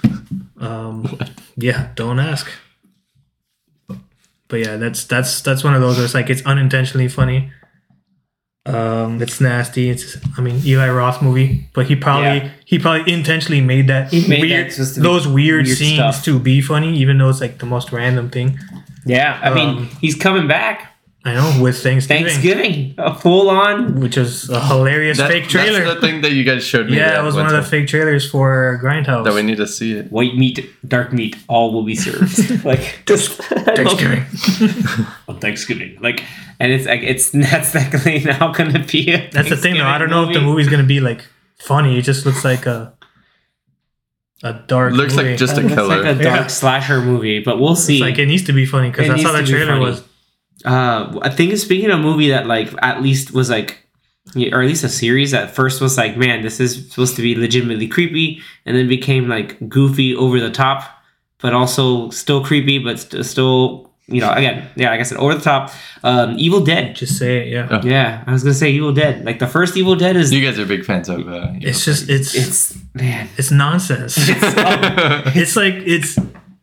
[0.60, 1.18] um,
[1.56, 2.50] yeah, don't ask.
[4.52, 7.50] But yeah, that's that's that's one of those where it's like it's unintentionally funny.
[8.66, 9.88] Um, it's nasty.
[9.88, 12.50] It's I mean Eli Roth movie, but he probably Yeah.
[12.66, 16.24] he probably intentionally made that made weird that those weird, weird scenes stuff.
[16.26, 18.58] to be funny, even though it's like the most random thing.
[19.06, 20.91] Yeah, I mean, Um, he's coming back.
[21.24, 24.00] I know with Thanksgiving, Thanksgiving, a full on.
[24.00, 25.84] which is a hilarious That- fake trailer.
[25.84, 26.96] That's the thing that you guys showed me.
[26.96, 29.24] yeah, it was one of the fake trailers for Grindhouse.
[29.24, 30.10] That we need to see it.
[30.10, 32.64] White meat, dark meat, all will be served.
[32.64, 34.24] like just Thanksgiving.
[35.28, 35.96] on Thanksgiving.
[36.00, 36.24] Like,
[36.58, 39.12] and it's like it's that's definitely now gonna be.
[39.12, 39.84] A That's the thing, though.
[39.86, 41.24] I don't Thanksgiving know if the movie's gonna be like
[41.60, 41.98] funny.
[41.98, 42.94] It just looks like a
[44.42, 44.92] a dark.
[44.94, 46.02] Looks like just a It looks killer.
[46.02, 46.46] like a dark Yeah.
[46.48, 47.98] slasher movie, but we'll see.
[47.98, 49.78] It's like it needs to be funny because that's how the needs to be trailer
[49.78, 49.84] funny.
[49.90, 50.02] was.
[50.64, 53.78] Uh, I think speaking of a movie that like at least was like,
[54.36, 57.34] or at least a series that first was like, man, this is supposed to be
[57.34, 60.84] legitimately creepy, and then became like goofy, over the top,
[61.40, 65.34] but also still creepy, but st- still, you know, again, yeah, like I said, over
[65.34, 65.70] the top.
[66.04, 66.94] Um, Evil Dead.
[66.94, 67.68] Just say it, yeah.
[67.70, 67.80] Oh.
[67.86, 69.24] Yeah, I was gonna say Evil Dead.
[69.24, 71.26] Like the first Evil Dead is You guys are big fans of.
[71.28, 73.58] Uh, It's just it's it's, man, it's man.
[73.58, 74.14] nonsense.
[75.36, 76.18] it's like it's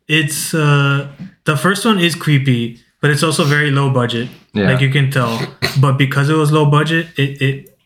[0.08, 1.12] it's uh
[1.46, 4.30] the first one is creepy, but it's also very low budget.
[4.54, 4.72] Yeah.
[4.72, 5.40] Like you can tell.
[5.80, 7.80] But because it was low budget, it it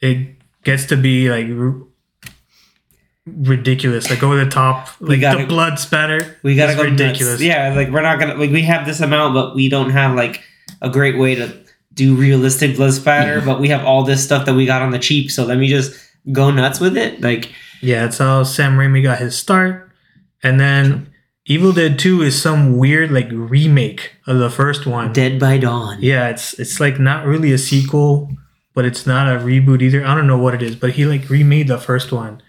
[0.00, 1.82] it gets to be like r-
[3.26, 6.36] ridiculous, like over the top, like gotta- the blood spatter.
[6.42, 7.40] We gotta go ridiculous.
[7.40, 7.40] ridiculous.
[7.42, 10.42] Yeah, like we're not gonna like we have this amount, but we don't have like
[10.80, 11.52] a great way to
[11.94, 13.40] do realistic blood spatter.
[13.40, 15.68] But we have all this stuff that we got on the cheap, so let me
[15.68, 15.94] just
[16.32, 17.20] go nuts with it.
[17.20, 19.90] Like Yeah, that's how Sam Raimi got his start.
[20.42, 21.08] And then
[21.50, 25.14] Evil Dead 2 is some weird like remake of the first one.
[25.14, 25.96] Dead by Dawn.
[25.98, 28.30] Yeah, it's it's like not really a sequel,
[28.74, 30.04] but it's not a reboot either.
[30.04, 32.42] I don't know what it is, but he like remade the first one.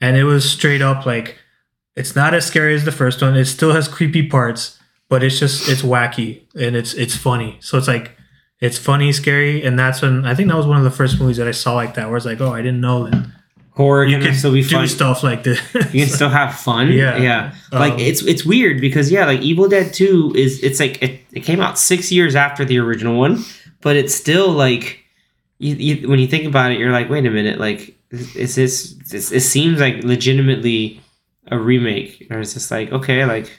[0.00, 1.38] And it was straight up like
[1.94, 3.36] it's not as scary as the first one.
[3.36, 7.58] It still has creepy parts, but it's just it's wacky and it's it's funny.
[7.60, 8.16] So it's like
[8.60, 11.36] it's funny, scary, and that's when I think that was one of the first movies
[11.36, 13.30] that I saw like that where it's like, oh, I didn't know that
[13.74, 15.60] Horror you can can still be do stuff like this.
[15.74, 16.92] You can still have fun.
[16.92, 17.16] Yeah.
[17.16, 17.54] yeah.
[17.72, 21.20] Like Um, it's it's weird because yeah, like Evil Dead Two is it's like it,
[21.32, 23.42] it came out six years after the original one,
[23.80, 25.00] but it's still like
[25.58, 28.94] you, you, when you think about it, you're like, wait a minute, like is this?
[29.10, 31.00] This it seems like legitimately
[31.50, 33.50] a remake, or it's just like okay, like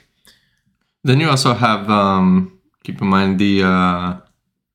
[1.04, 4.16] Then you also have um keep in mind the uh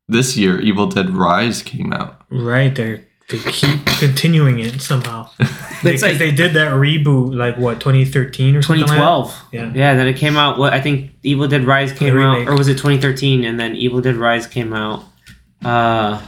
[0.07, 2.21] this year Evil Dead Rise came out.
[2.29, 5.29] Right, they they keep continuing it somehow.
[5.37, 8.95] because like- they did that reboot like what 2013 or something like that?
[8.95, 9.43] 2012.
[9.51, 9.71] Yeah.
[9.73, 9.95] yeah.
[9.95, 10.57] Then it came out.
[10.57, 13.43] What I think Evil Dead Rise came out, or was it 2013?
[13.43, 15.03] And then Evil Dead Rise came out.
[15.63, 16.25] Uh,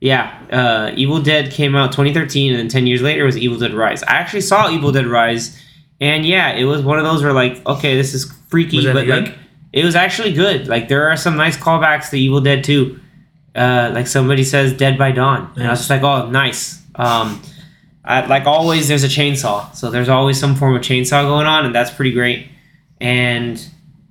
[0.00, 0.40] yeah.
[0.50, 4.02] Uh, Evil Dead came out 2013, and then 10 years later was Evil Dead Rise.
[4.02, 5.60] I actually saw Evil Dead Rise,
[6.00, 9.24] and yeah, it was one of those where like, okay, this is freaky, but good?
[9.24, 9.38] like,
[9.72, 10.68] it was actually good.
[10.68, 12.98] Like, there are some nice callbacks to Evil Dead 2.
[13.56, 16.82] Uh, like somebody says, Dead by Dawn, and I was just like, oh, nice.
[16.94, 17.40] Um,
[18.04, 21.64] I, like always, there's a chainsaw, so there's always some form of chainsaw going on,
[21.64, 22.48] and that's pretty great.
[23.00, 23.66] And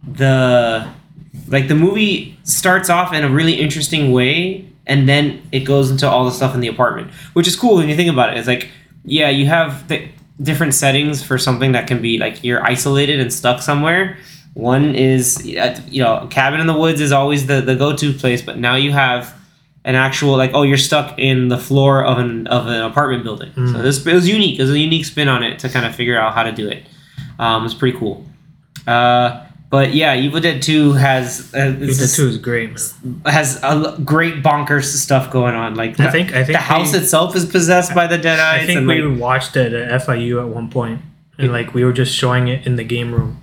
[0.05, 0.89] the
[1.47, 6.09] like the movie starts off in a really interesting way, and then it goes into
[6.09, 8.37] all the stuff in the apartment, which is cool when you think about it.
[8.37, 8.69] It's like,
[9.03, 10.07] yeah, you have the
[10.41, 14.17] different settings for something that can be like you're isolated and stuck somewhere.
[14.55, 18.13] One is, uh, you know, cabin in the woods is always the, the go to
[18.13, 19.35] place, but now you have
[19.83, 23.51] an actual like, oh, you're stuck in the floor of an of an apartment building.
[23.53, 24.57] So this it was unique.
[24.57, 26.69] It was a unique spin on it to kind of figure out how to do
[26.69, 26.83] it.
[27.37, 28.25] Um, it's pretty cool.
[28.87, 32.69] Uh, but yeah, Evil Dead Two has uh, Evil Dead 2 is great,
[33.03, 33.21] man.
[33.25, 35.75] has a great bonkers stuff going on.
[35.75, 38.39] Like I the- think- I think the house we- itself is possessed by the Deadites.
[38.39, 41.01] I think we like, watched it at FIU at one point,
[41.37, 43.41] and like we were just showing it in the game room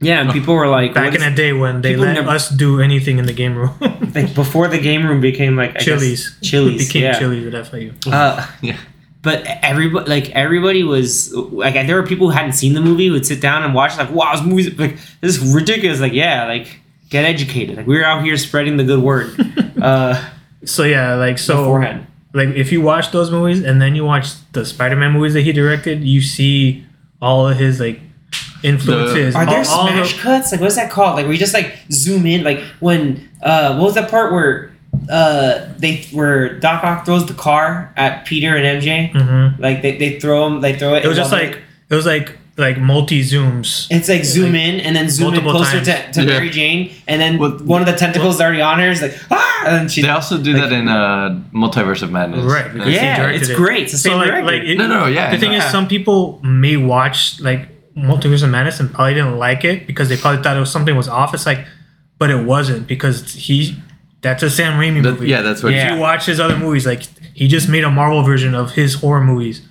[0.00, 2.48] yeah, and people were like, back in is- the day when they let never- us
[2.50, 3.70] do anything in the game room.
[4.14, 7.18] like before the game room became like I Chili's, Chili's, became yeah.
[7.18, 7.94] Chili's at FIU.
[8.10, 8.76] Uh, Yeah.
[9.22, 13.24] but everybody, like everybody was like, there were people who hadn't seen the movie would
[13.26, 15.98] sit down and watch like, wow, this movie's like this is ridiculous.
[16.00, 17.76] Like, yeah, like get educated.
[17.76, 19.34] Like we're out here spreading the good word.
[19.80, 20.22] uh,
[20.64, 22.06] So yeah, like so beforehand.
[22.34, 25.52] like if you watch those movies and then you watch the Spider-Man movies that he
[25.52, 26.84] directed, you see
[27.22, 28.00] all of his like
[28.66, 29.34] influences.
[29.34, 30.52] Are there all, all the- smash cuts?
[30.52, 31.16] Like, what's that called?
[31.16, 34.72] Like, where you just like zoom in, like when uh, what was that part where
[35.10, 39.12] uh they where Doc Ock throws the car at Peter and MJ?
[39.12, 39.58] Mhm.
[39.58, 40.60] Like they, they throw them.
[40.60, 41.04] they throw it.
[41.04, 41.58] It was just like
[41.90, 43.86] it was like like multi zooms.
[43.90, 46.14] It's like zoom like, in and then zoom in closer to, times.
[46.16, 46.26] to Yeah.
[46.38, 48.90] Mary Jane, and then Well, one of the tentacles is already on her.
[48.90, 50.00] Is like ah, and then she.
[50.00, 52.44] They also do that in uh, Multiverse of Madness.
[52.50, 53.56] Right, Yeah, it's it.
[53.58, 53.82] great.
[53.82, 54.46] It's the same so like, director.
[54.46, 55.66] like it, No, no, yeah, The thing yeah.
[55.66, 60.08] is, some people may watch like Multiverse of Madness and probably didn't like it because
[60.08, 61.32] they probably thought it was something was off.
[61.34, 61.64] It's like,
[62.18, 63.76] but it wasn't because he.
[64.22, 65.28] That's a Sam Raimi That- movie.
[65.28, 65.72] yeah, that's what.
[65.72, 65.86] Yeah.
[65.88, 67.02] If you watch his other movies, like
[67.34, 69.62] he just made a Marvel version of his horror movies,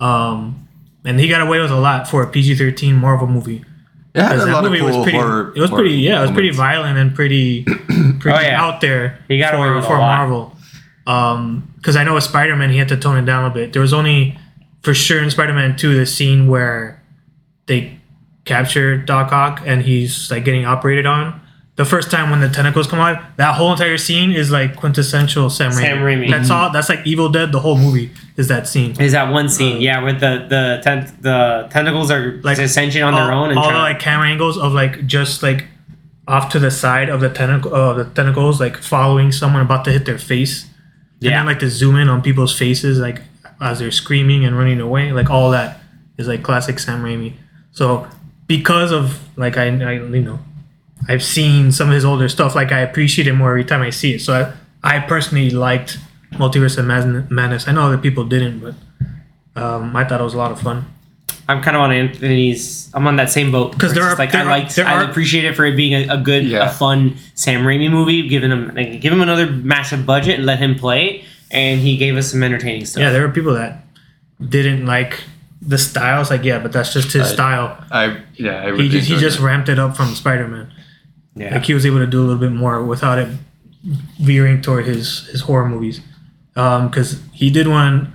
[0.00, 0.66] um,
[1.04, 3.64] and he got away with a lot for a PG thirteen Marvel movie.
[4.14, 5.18] Yeah, had 'Cause a that lot of movie cool was pretty.
[5.18, 5.52] horror.
[5.54, 5.94] it was pretty.
[5.94, 8.60] Yeah, it was pretty violent and pretty, pretty Oh, yeah.
[8.60, 10.16] out there He got away for with for lot.
[10.18, 10.56] Marvel.
[11.06, 13.72] Um, because I know with Spider Man he had to tone it down a bit.
[13.72, 14.36] There was only
[14.82, 16.97] for sure in Spider Man Two the scene where
[17.68, 17.98] they
[18.44, 21.40] capture Doc Ock and he's like getting operated on.
[21.76, 25.48] The first time when the tentacles come out, that whole entire scene is like quintessential
[25.48, 25.74] Sam Raimi.
[25.80, 26.28] Sam Raimi.
[26.30, 26.70] That's all.
[26.72, 27.52] That's like Evil Dead.
[27.52, 29.00] The whole movie is that scene.
[29.00, 29.76] Is that one scene?
[29.76, 33.58] Uh, yeah, where the the ten- the tentacles are Like, ascension on their own and
[33.60, 35.66] all the like camera angles of like just like
[36.26, 39.92] off to the side of the tentacle uh, the tentacles like following someone about to
[39.92, 40.72] hit their face and
[41.20, 41.30] Yeah.
[41.38, 43.22] then like to zoom in on people's faces like
[43.60, 45.80] as they're screaming and running away like all that
[46.18, 47.32] is like classic Sam Raimi
[47.78, 48.06] so
[48.54, 49.02] because of
[49.36, 50.38] like I, I you know
[51.10, 53.90] I've seen some of his older stuff like I appreciate it more every time I
[54.00, 55.90] see it so I, I personally liked
[56.42, 58.74] Multiverse of Madness- Madness I know other people didn't but
[59.62, 60.84] um, I thought it was a lot of fun
[61.50, 62.90] I'm kind of on Anthony's.
[62.92, 64.76] I'm on that same boat 'Cause there It's are- like there I are- liked.
[64.76, 66.66] there I are- appreciate it for it being a, a good, Yeah.
[66.68, 68.28] a fun Sam Raimi movie.
[68.28, 72.18] Giving him, like, give him another massive budget and let him play, and he gave
[72.18, 73.00] us some entertaining stuff.
[73.00, 73.72] Yeah, there were people that
[74.46, 75.12] didn't like
[75.60, 76.20] the style.
[76.20, 77.84] It's like, yeah, but that's just his I- style.
[77.90, 78.62] I yeah.
[78.62, 79.42] I He really just, he just it.
[79.42, 80.72] ramped it up from Spider Man.
[81.34, 81.54] yeah.
[81.54, 83.28] Like he was able to do a little bit more without it
[84.20, 86.00] veering toward his his horror movies.
[86.56, 88.12] Um, Because he did one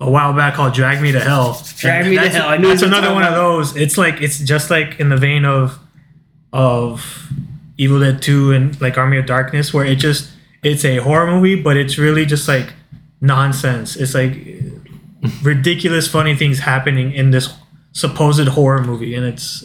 [0.00, 2.48] a while back called "Drag Me to Hell." Drag And Me to Hell.
[2.48, 3.76] I knew that's another talking one of those.
[3.76, 5.78] It's like it's just like in the vein of
[6.52, 7.28] of
[7.78, 10.30] Evil Dead Two and like Army of Darkness, where it just
[10.62, 12.72] it's a horror movie, but it's really just like
[13.20, 13.96] nonsense.
[13.96, 14.32] It's like
[15.42, 17.54] ridiculous, funny things happening in this
[17.92, 19.64] supposed horror movie, and it's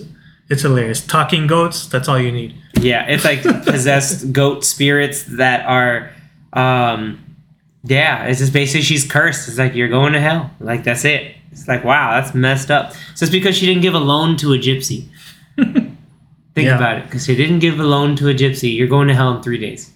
[0.50, 1.06] it's hilarious.
[1.06, 2.56] Talking goats, that's all you need.
[2.80, 6.12] Yeah, it's like possessed goat spirits that are,
[6.54, 7.36] um,
[7.84, 8.26] yeah.
[8.26, 9.48] It's just basically she's cursed.
[9.48, 10.52] It's like you're going to hell.
[10.60, 11.36] Like that's it.
[11.52, 12.92] It's like wow, that's messed up.
[13.16, 15.06] So it's because she didn't give a loan to a gypsy.
[15.58, 16.76] Think Yeah.
[16.78, 18.76] about it, because she didn't give a loan to a gypsy.
[18.76, 19.92] You're going to hell in three days.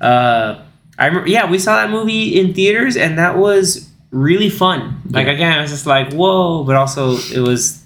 [0.00, 0.62] Uh,
[0.98, 5.00] I remember, yeah, we saw that movie in theaters, and that was really fun.
[5.10, 5.32] Like Yeah.
[5.32, 7.84] again, I was just like whoa, but also it was,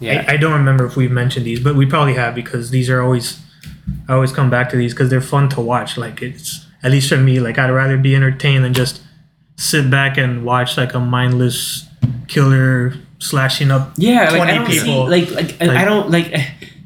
[0.00, 0.24] yeah.
[0.28, 3.02] I, I don't remember if we've mentioned these, but we probably have because these are
[3.02, 3.40] always
[4.08, 5.96] I always come back to these because they're fun to watch.
[5.98, 9.02] Like it's at least for me, like I'd rather be entertained than just
[9.56, 11.86] sit back and watch like a mindless
[12.28, 14.84] killer slashing up Yeah, like, 20 I don't people.
[14.84, 16.32] see like like, I don't like.
[16.32, 16.44] Eh,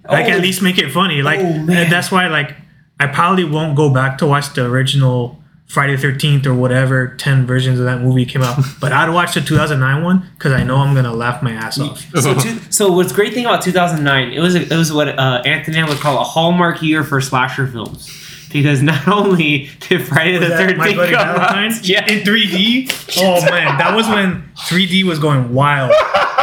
[0.09, 1.23] like oh, at least make it funny.
[1.23, 2.55] Like Oh, that's why like
[3.01, 5.43] I probably won't go back to watch the original
[5.75, 8.59] Friday the Thirteenth or whatever ten versions of that movie came out.
[8.81, 12.07] but I'd watch the 2009 one because I know I'm gonna laugh my ass off.
[12.15, 14.33] So, two, so what's great thing about 2009?
[14.33, 17.67] It was a, it was what uh, Anthony would call a hallmark year for slasher
[17.67, 18.09] films,
[18.53, 23.19] because not only did Friday the Was that My Thirteenth come out, yeah, in 3D.
[23.21, 25.93] Oh man, that was when 3D was going wild,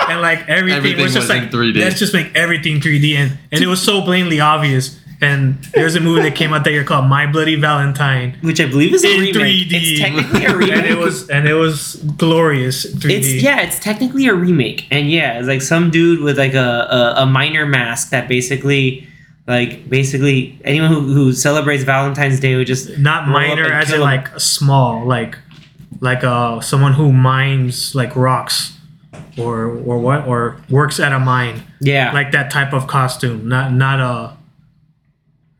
[0.10, 1.80] and like everything, Everything was just was like 3D.
[1.80, 5.00] let's just make everything 3D, and and it was so blatantly obvious.
[5.21, 8.65] And there's a movie that came out that year called My Bloody Valentine which I
[8.65, 9.67] believe is a in remake.
[9.67, 9.71] 3D.
[9.71, 10.73] It's technically a remake.
[10.77, 13.12] and it was and it was glorious 3D.
[13.12, 17.13] It's yeah, it's technically a remake, and yeah, it's like some dude with like a,
[17.17, 19.07] a, a minor mask that basically,
[19.47, 23.95] like basically anyone who, who celebrates Valentine's Day would just not roll minor as in
[23.95, 24.01] him.
[24.01, 25.38] like small, like
[25.99, 28.75] like uh someone who mines like rocks,
[29.38, 31.62] or or what or works at a mine.
[31.79, 34.40] yeah, like that type of costume, not not a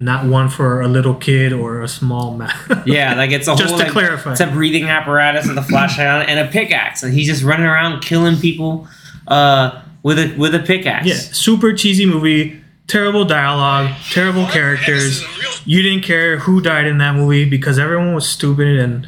[0.02, 2.52] not one for a little kid or a small man.
[2.86, 4.32] Yeah, like it's a Just whole to like, clarify.
[4.32, 7.66] it's a breathing apparatus with a flashlight on and a pickaxe, and he's just running
[7.68, 8.88] around killing people
[9.28, 11.06] uh, with a with a pickaxe.
[11.08, 15.24] yeah, super cheesy movie, terrible dialogue, terrible characters.
[15.66, 19.08] You didn't care who died in that movie because everyone was stupid and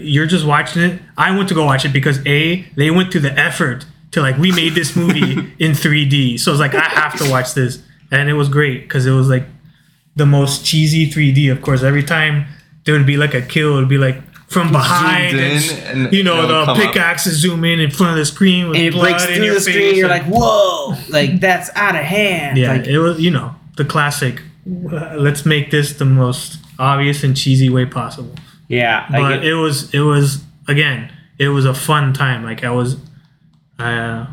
[0.00, 1.00] you're just watching it.
[1.16, 4.36] I went to go watch it because A, they went through the effort to like
[4.36, 6.38] we made this movie in 3D.
[6.38, 7.82] So it's like I have to watch this.
[8.10, 9.44] And it was great because it was like
[10.18, 11.82] the most cheesy 3D, of course.
[11.82, 12.46] Every time
[12.84, 15.38] there would be like a kill, it would be like from behind.
[15.38, 15.62] and,
[16.06, 16.76] and you know, the come up.
[16.76, 19.60] pickaxes zoom in in front of the screen with and it breaks through your the
[19.60, 19.74] face.
[19.74, 19.94] screen.
[19.96, 22.56] You're like, whoa, like that's out of hand.
[22.58, 24.42] yeah, like, it was, you know, the classic.
[24.92, 28.34] uh, Let's make this the most obvious and cheesy way possible.
[28.68, 29.06] yeah.
[29.10, 32.42] But get- it was, it was again, it was a fun time.
[32.42, 32.96] Like I was,
[33.78, 34.26] uh,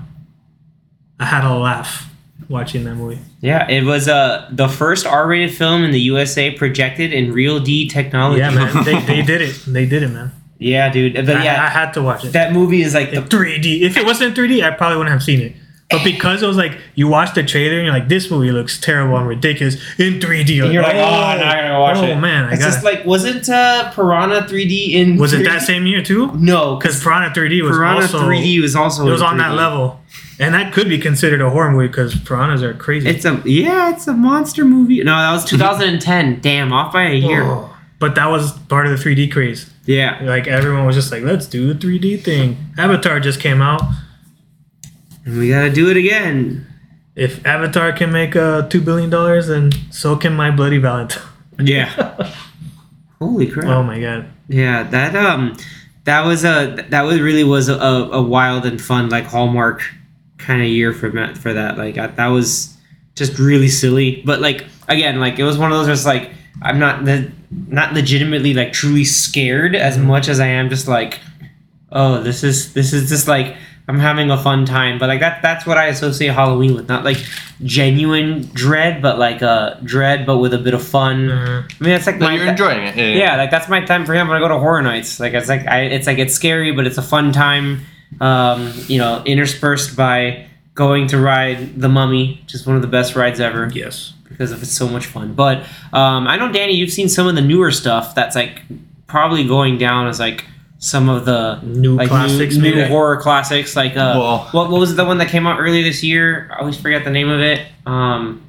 [1.20, 2.10] I had a laugh
[2.50, 3.20] watching that movie.
[3.42, 8.40] yeah, it was uh the first R-rated film in the USA projected in RealD technology.
[8.40, 9.56] Yeah, man, they, they did it.
[9.68, 10.32] They did it, man.
[10.60, 11.14] yeah, dude.
[11.16, 12.34] But I, I had to watch it.
[12.34, 13.82] that movie is like in the 3D.
[13.82, 15.54] If it wasn't 3D, I probably wouldn't have seen it.
[15.92, 18.82] But because it was like you watch the trailer and you're like, this movie looks
[18.82, 20.64] terrible and ridiculous in 3D.
[20.64, 22.16] And you're like, oh, now I gotta watch oh, it.
[22.16, 25.18] man, I it's got just like wasn't uh, Piranha 3D in?
[25.18, 25.46] Was it 3D?
[25.46, 26.32] that same year too?
[26.38, 29.58] No, Because Piranha 3D was Piranha also 3D was also it was on that 3D.
[29.58, 30.00] level,
[30.40, 33.10] and that could be considered a horror movie because piranhas are crazy.
[33.10, 35.04] It's a yeah, it's a monster movie.
[35.04, 36.42] No, that was 2010.
[36.42, 37.44] Damn, off by a year.
[37.44, 37.72] Oh.
[38.00, 39.72] But that was part of the 3D craze.
[39.86, 42.58] Yeah, Like everyone was just like, let's do the 3D thing.
[42.78, 43.82] Avatar just came out.
[45.26, 46.68] and we gotta do it again.
[47.16, 51.24] If Avatar can make uh, two billion dollars, then so can my Bloody Valentine.
[51.58, 51.88] Yeah.
[53.22, 53.68] Holy crap.
[53.68, 54.28] Oh my god.
[54.50, 55.56] Yeah, that um,
[56.04, 59.82] that was a that was really was a, a wild and fun like Hallmark
[60.38, 61.78] kind of year for for that.
[61.78, 62.76] Like I, that was
[63.16, 66.32] just really silly, but like again, like it was one of those just like
[66.62, 67.32] I'm not the
[67.68, 71.20] not legitimately like truly scared as much as I am just like,
[71.92, 73.56] oh, this is this is just like
[73.88, 74.98] I'm having a fun time.
[74.98, 77.18] But like that that's what I associate Halloween with, not like
[77.64, 81.28] genuine dread, but like uh dread, but with a bit of fun.
[81.30, 81.64] Mhm.
[81.80, 82.96] I mean, that's like No, my you're enjoying it.
[82.96, 83.06] Yeah.
[83.16, 85.20] yeah, like that's my time for him when I go to horror nights.
[85.20, 87.82] Like it's like I, it's like it's scary, but it's a fun time.
[88.22, 92.88] Um, you know, interspersed by going to ride the Mummy, which is one of the
[92.88, 94.14] best rides ever Yes.
[94.28, 95.34] because of it's so much fun.
[95.34, 95.60] But
[95.94, 98.62] um, I know Danny, you've seen some of the newer stuff that's like
[99.08, 100.46] probably going down as like
[100.80, 103.76] some of the New like classics, new, new horror classics.
[103.76, 106.50] Like uh, Well- what, what was the one that came out earlier this year?
[106.54, 107.66] I always forget the name of it.
[107.86, 108.45] Um,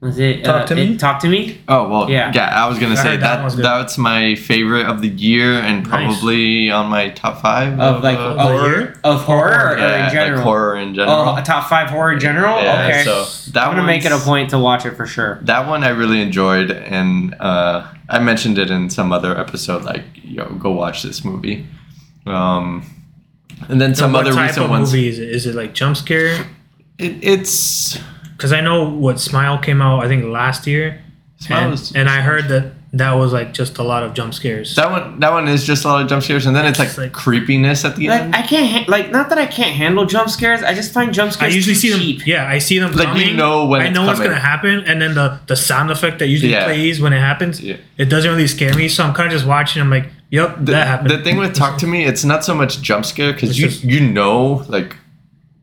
[0.00, 0.92] was it Talk uh, to Me?
[0.94, 1.60] It- Talk to me.
[1.68, 2.30] Oh well, Yeah.
[2.34, 2.64] yeah.
[2.64, 5.88] I was gonna I say that that, that's my favorite of the year and Nice.
[6.18, 8.58] probably on my top five Of like uh, of horror?
[8.58, 10.36] horror, of horror, or yeah, in general.
[10.36, 11.16] like horror in general.
[11.30, 12.60] Oh, a top five horror in general.
[12.62, 13.76] Yeah, okay, so that one.
[13.76, 15.38] I'm gonna make it a point to watch it for sure.
[15.42, 19.82] That one I really enjoyed, and uh, I mentioned it in some other episode.
[19.82, 21.66] Like, yo, go watch this movie.
[22.26, 22.84] Um,
[23.68, 24.92] and then some So what other type recent of ones.
[24.92, 25.28] movie is it?
[25.30, 26.44] Is it like jump scare?
[26.98, 27.98] It, it's
[28.36, 31.00] Because I know what Smile came out I think last year,
[31.38, 34.32] Smile and, is- and I heard that that was like just a lot of jump
[34.32, 34.74] scares.
[34.76, 35.20] that one.
[35.20, 37.12] That one is just a lot of jump scares, and then it's like, It's like-
[37.12, 38.34] creepiness at the Like end.
[38.36, 40.62] I can't ha- like not that I can't handle jump scares.
[40.62, 41.52] I just find jump scares.
[41.52, 42.22] I usually too see them.
[42.24, 42.92] Yeah, I see them.
[42.92, 44.30] Like, you know when I it's know what's coming.
[44.32, 46.64] gonna happen, and then the the sound effect that usually Yeah.
[46.64, 47.76] plays when it happens, Yeah.
[47.98, 48.88] it doesn't really scare me.
[48.88, 49.82] So I'm kind of just watching.
[49.82, 51.10] I'm like, yep, the, that happened.
[51.10, 53.84] the thing with talk to me it's not so much jump scare because you just-
[53.84, 54.96] you know like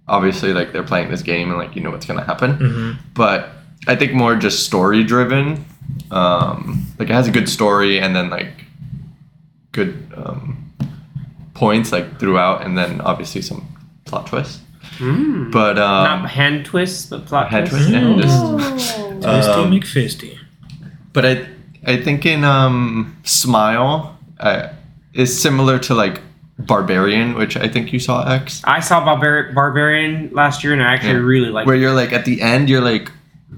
[0.07, 2.97] obviously like they're playing this game and like you know what's gonna happen Mhm.
[3.13, 3.49] but
[3.87, 5.65] i think more just story driven
[6.11, 8.65] um like it has a good story and then like
[9.71, 10.71] good um
[11.53, 13.65] points like throughout and then obviously some
[14.05, 14.59] plot twists
[14.99, 15.51] Mm.
[15.51, 17.87] but um not hand twists, but plot head twists.
[17.87, 18.21] twist yeah, Mm.
[18.21, 20.37] just Twisty um, McFisty.
[21.13, 21.47] but I
[21.87, 24.67] I think in um Smile uh,
[25.13, 26.21] is similar to like
[26.65, 30.93] Barbarian, which I think you saw X, I saw Barbar- Barbarian last year, and I
[30.93, 31.17] actually Yeah.
[31.33, 31.67] really liked it.
[31.67, 31.81] where it.
[31.81, 33.11] you're like at the end you're like,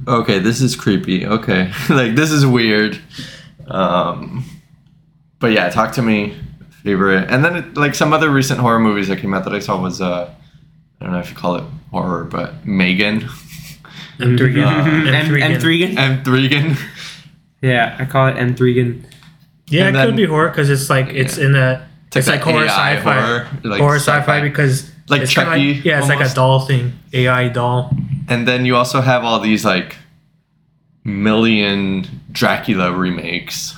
[0.08, 1.26] okay, this is creepy.
[1.26, 2.97] Okay, like this is weird.
[3.68, 4.43] Um,
[5.39, 6.36] but yeah, talk to me
[6.84, 9.60] favorite, and then it, like some other recent horror movies that came out that I
[9.60, 10.30] saw was uh
[10.99, 13.28] I don't know if you call it horror, but Megan
[14.20, 14.62] M three.
[14.62, 15.41] Uh, M- M three.
[15.41, 15.97] M3gan?
[15.97, 16.78] and Threegan.
[17.62, 19.03] Yeah, I call it M3gan.
[19.68, 22.43] Yeah, And it then- could be horror because it's like it's in a it's like
[22.43, 24.41] that horror AI sci-fi horror, like horror sci-fi, sci-fi.
[24.41, 27.95] because Like it's kinda Chucky, yeah, it's like a doll thing, AI doll.
[28.28, 29.95] And then you also have all these like
[31.03, 33.76] million Dracula remakes.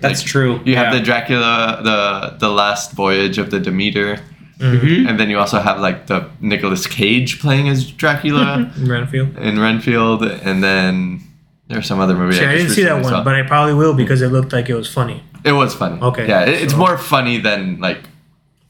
[0.00, 0.60] That's Like, true.
[0.64, 0.84] You yeah.
[0.84, 4.18] have the Dracula, the the last voyage of the Demeter,
[4.60, 5.08] Mhm.
[5.08, 9.36] and then you also have like the Nicolas Cage playing as Dracula Renfield.
[9.38, 11.20] in Renfield, and then
[11.68, 12.36] there's some other movie.
[12.36, 13.24] See, I just didn't see that one, saw.
[13.24, 15.22] but I probably will because it looked like it was funny.
[15.46, 16.00] It was funny.
[16.02, 18.00] Okay, yeah, it, it's so- more funny than like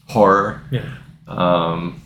[0.09, 0.63] horror.
[0.71, 0.85] Yeah.
[1.27, 2.01] Um,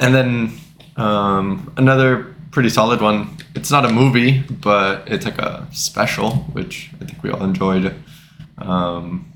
[0.00, 0.52] and then
[0.96, 3.36] um, another pretty solid one.
[3.54, 7.94] It's not a movie, but it's like a special, which I think we all enjoyed.
[8.58, 9.26] Um,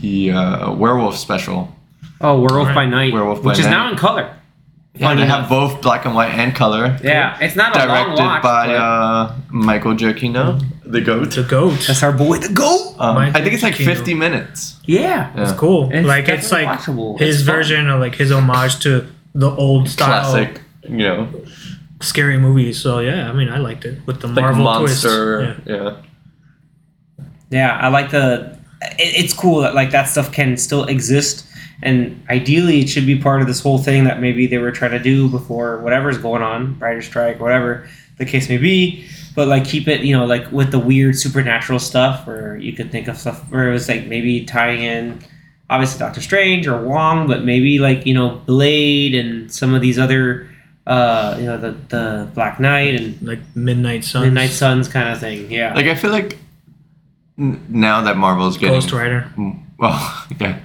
[0.00, 1.74] the uh, werewolf special.
[2.20, 3.70] Oh, Werewolf by Night, Werewolf by which is Night.
[3.70, 4.34] now in color.
[4.94, 5.40] Yeah, Funny they enough.
[5.42, 6.98] have both black and white and color.
[7.04, 8.42] Yeah, it's not a long Directed watch.
[8.42, 10.60] by but uh, Michael Giacchino,
[10.90, 11.30] the goat.
[11.32, 11.84] The goat.
[11.86, 12.94] that's our boy, the goat.
[12.98, 13.96] Um, I think it's like Giacchino.
[13.96, 14.76] 50 minutes.
[14.84, 15.42] Yeah, Yeah.
[15.42, 15.90] It's cool.
[15.92, 17.18] It's like it's like watchable.
[17.18, 17.56] his It's fun.
[17.56, 21.28] version of like his homage to the old style Classic, you know,
[22.00, 22.80] scary movies.
[22.80, 25.54] So yeah, I mean I liked it with the like Marvel monster.
[25.54, 25.68] twist.
[25.68, 25.76] Yeah.
[25.76, 25.96] yeah.
[27.50, 28.58] Yeah, I like the.
[28.98, 31.46] It, it's cool that like that stuff can still exist,
[31.82, 34.92] and ideally it should be part of this whole thing that maybe they were trying
[34.92, 39.06] to do before whatever's going on, writer strike, whatever the case may be.
[39.34, 42.90] But like keep it, you know, like with the weird supernatural stuff, where you could
[42.90, 45.20] think of stuff where it was like maybe tying in
[45.70, 49.98] obviously Doctor Strange or Wong, but maybe like you know Blade and some of these
[49.98, 50.48] other
[50.86, 54.24] uh you know the the Black Knight and Like Midnight Suns.
[54.24, 55.50] Midnight Suns kind of thing.
[55.50, 55.74] Yeah.
[55.74, 56.38] Like I feel like
[57.38, 59.30] n- now that Marvel's getting Ghost Rider.
[59.78, 60.58] Well, yeah,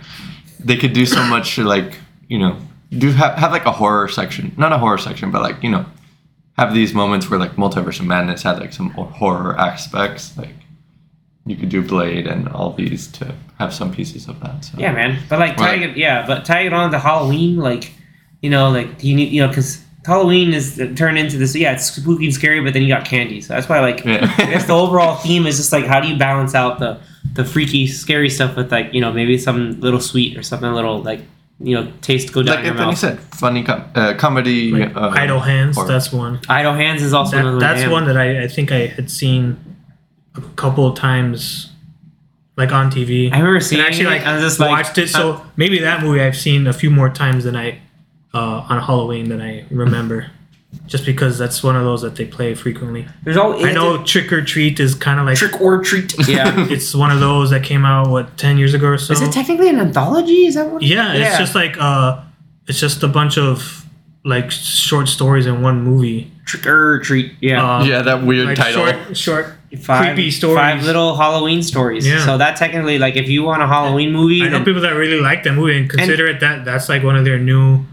[0.60, 2.00] they could do so much to like
[2.30, 2.58] you know
[2.90, 5.86] do have, have like a horror section, not a horror section, but like you know
[6.64, 10.38] have these moments where like Multiverse of Madness had like some horror aspects.
[10.38, 10.56] Like
[11.46, 14.66] you could do Blade and all these to have some pieces of that.
[14.66, 14.78] So.
[14.78, 15.20] Yeah, man.
[15.30, 17.94] But like tying it, yeah, but tying it on to Halloween, like
[18.42, 21.56] you know, like you need, you know, because Halloween is turned into this.
[21.56, 23.42] Yeah, it's spooky and scary, but then you got candy.
[23.42, 24.34] So that's why, like, Yeah.
[24.38, 27.00] I guess the overall theme is just like how do you balance out the
[27.34, 30.76] the freaky, scary stuff with like you know maybe some little sweet or something a
[30.76, 31.22] little like
[31.60, 32.98] you know taste go down Like your Anthony mouth.
[32.98, 34.72] said, funny com- uh, comedy.
[34.72, 35.76] Like uh, Idle Hands.
[35.76, 35.88] horror.
[35.88, 36.40] That's one.
[36.50, 37.92] Idle Hands is also That, that's damn.
[37.92, 39.58] one that I, I think I had seen
[40.36, 41.72] a couple of times,
[42.58, 43.32] like on TV.
[43.32, 45.10] I remember seeing and actually it, like I was just like, watched it.
[45.10, 47.80] So maybe that movie I've seen a few more times than I
[48.34, 50.32] uh, on Halloween than I remember,
[50.86, 53.08] just because that's one of those that they play frequently.
[53.24, 56.14] There's all I know Trick or Treat is kind of like trick or treat.
[56.28, 56.68] Yeah.
[56.70, 59.14] it's one of those that came out what ten years ago or so.
[59.14, 60.46] is it technically an anthology?
[60.46, 60.82] Is that what?
[60.82, 62.22] yeah, it's just like uh,
[62.68, 63.86] it's just a bunch of
[64.26, 66.32] like short stories in one movie.
[66.46, 67.34] trick or treat.
[67.42, 67.78] Yeah.
[67.78, 68.86] Uh, yeah, that weird like title.
[68.86, 70.58] short, short, five, creepy stories.
[70.58, 72.08] Five little Halloween stories.
[72.08, 72.26] Yeah.
[72.26, 75.20] So that technically, like, if you want a Halloween movie, I know people that really
[75.20, 77.86] like that movie and consider it that that's like one of their new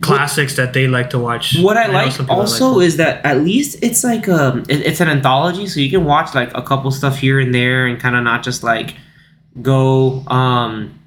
[0.00, 1.56] classics that they like to watch.
[1.60, 4.28] what I know like some people that also like is that at least it's like
[4.28, 7.54] um, it, it's an anthology, so you can watch like a couple stuff here and
[7.54, 8.94] there, and kind of not just like
[9.62, 10.98] go um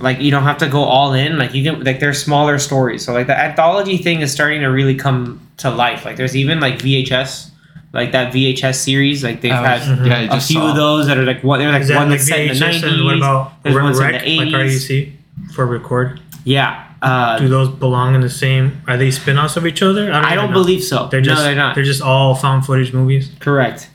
[0.00, 1.38] like you don't have to go all in.
[1.38, 3.04] Like you can like there's smaller stories.
[3.04, 6.04] So like the anthology thing is starting to really come to life.
[6.04, 7.50] Like there's even like VHS,
[7.92, 9.24] like that VHS series.
[9.24, 10.06] Like they've I was- had.
[10.06, 10.70] yeah, I A just few saw.
[10.70, 11.58] of those that are like one.
[11.58, 12.82] They're like that one like that's set in the VHS nineties.
[12.84, 14.88] and what about There's Re- ones in rec, the like 80s.
[14.88, 16.20] RUC for record?
[16.44, 16.84] Yeah.
[17.00, 18.82] Uh, Do those belong in the same?
[18.88, 20.10] Are they spin-offs of each other?
[20.12, 21.06] I even don't believe so.
[21.08, 21.74] they're just no, they're not.
[21.74, 23.30] they're just all found footage movies.
[23.38, 23.88] Correct.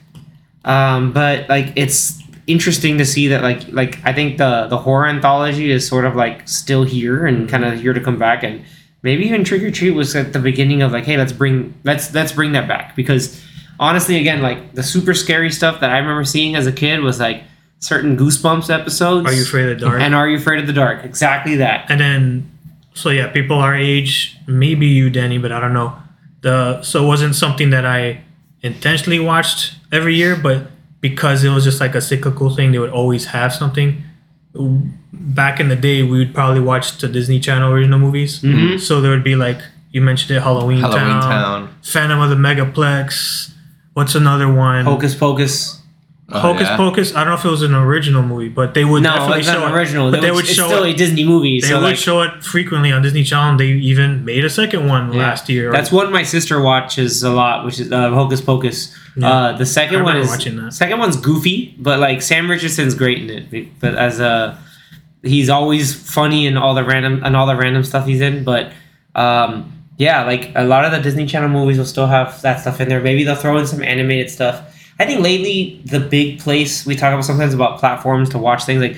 [0.65, 5.07] Um, but like it's interesting to see that like like I think the the horror
[5.07, 8.63] anthology is sort of like still here and kind of here to come back and
[9.01, 12.13] maybe even Trick or Treat was at the beginning of like hey let's bring let's
[12.13, 13.41] let's bring that back because
[13.79, 17.19] honestly again like the super scary stuff that I remember seeing as a kid was
[17.19, 17.43] like
[17.79, 19.27] certain Goosebumps episodes.
[19.27, 19.99] Are you afraid of the dark?
[20.01, 21.03] And Are You Afraid of the Dark?
[21.03, 21.91] Exactly that.
[21.91, 22.49] and then
[22.93, 25.95] so yeah people our age maybe you danny but i don't know
[26.41, 28.21] the so it wasn't something that i
[28.61, 30.67] intentionally watched every year but
[31.01, 34.01] because it was just like a cyclical thing they would always have something
[35.11, 38.79] back in the day we would probably watch the disney channel original movies Mhm.
[38.79, 39.59] so there would be like
[39.91, 41.69] you mentioned it halloween, Halloween town, Town.
[41.83, 43.51] phantom of the megaplex
[43.93, 45.79] what's another one Hocus Pocus.
[46.35, 46.77] Oh, hocus yeah.
[46.77, 49.39] pocus i don't know if it was an original movie but they would No, definitely
[49.39, 49.77] it's show not it.
[49.77, 50.09] original.
[50.11, 51.61] but They they would, would it's show still it a Disney movie.
[51.61, 53.57] they so would like, show it frequently on Disney Channel.
[53.57, 55.19] They even made a second one Yeah.
[55.19, 55.71] last year.
[55.71, 58.95] That's one my sister watches a lot, which is uh, Hocus Pocus.
[59.15, 59.29] Yeah.
[59.31, 60.73] Uh, the second I one is watching that.
[60.73, 63.79] second one's goofy, but like Sam Richardson's great in it.
[63.79, 64.57] But as a
[65.21, 68.43] he's always funny in all the random and all the random stuff he's in.
[68.43, 68.71] But
[69.15, 72.81] um, yeah, like a lot of the Disney Channel movies will still have that stuff
[72.81, 73.01] in there.
[73.01, 74.61] Maybe they'll throw in some animated stuff.
[74.99, 78.81] I think lately the big place we talk about sometimes about platforms to watch things
[78.81, 78.95] like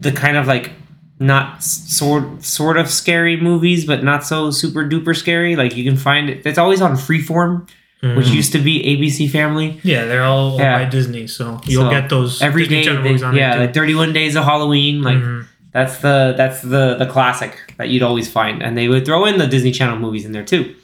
[0.00, 0.72] the kind of like
[1.20, 5.56] not sort sort of scary movies, but not so super duper scary.
[5.56, 6.44] Like you can find it.
[6.46, 7.68] It's always on Freeform,
[8.02, 8.34] which Mhm.
[8.34, 9.80] used to be ABC Family.
[9.82, 10.78] yeah, they're all Yeah.
[10.78, 13.56] by Disney, so you'll So, get those Every Disney day, Channel they- movies on yeah,
[13.56, 15.02] like Thirty One Days of Halloween.
[15.02, 15.44] Like Mhm.
[15.72, 19.38] that's the that's the the classic that you'd always find, and they would throw in
[19.38, 20.74] the Disney Channel movies in there too.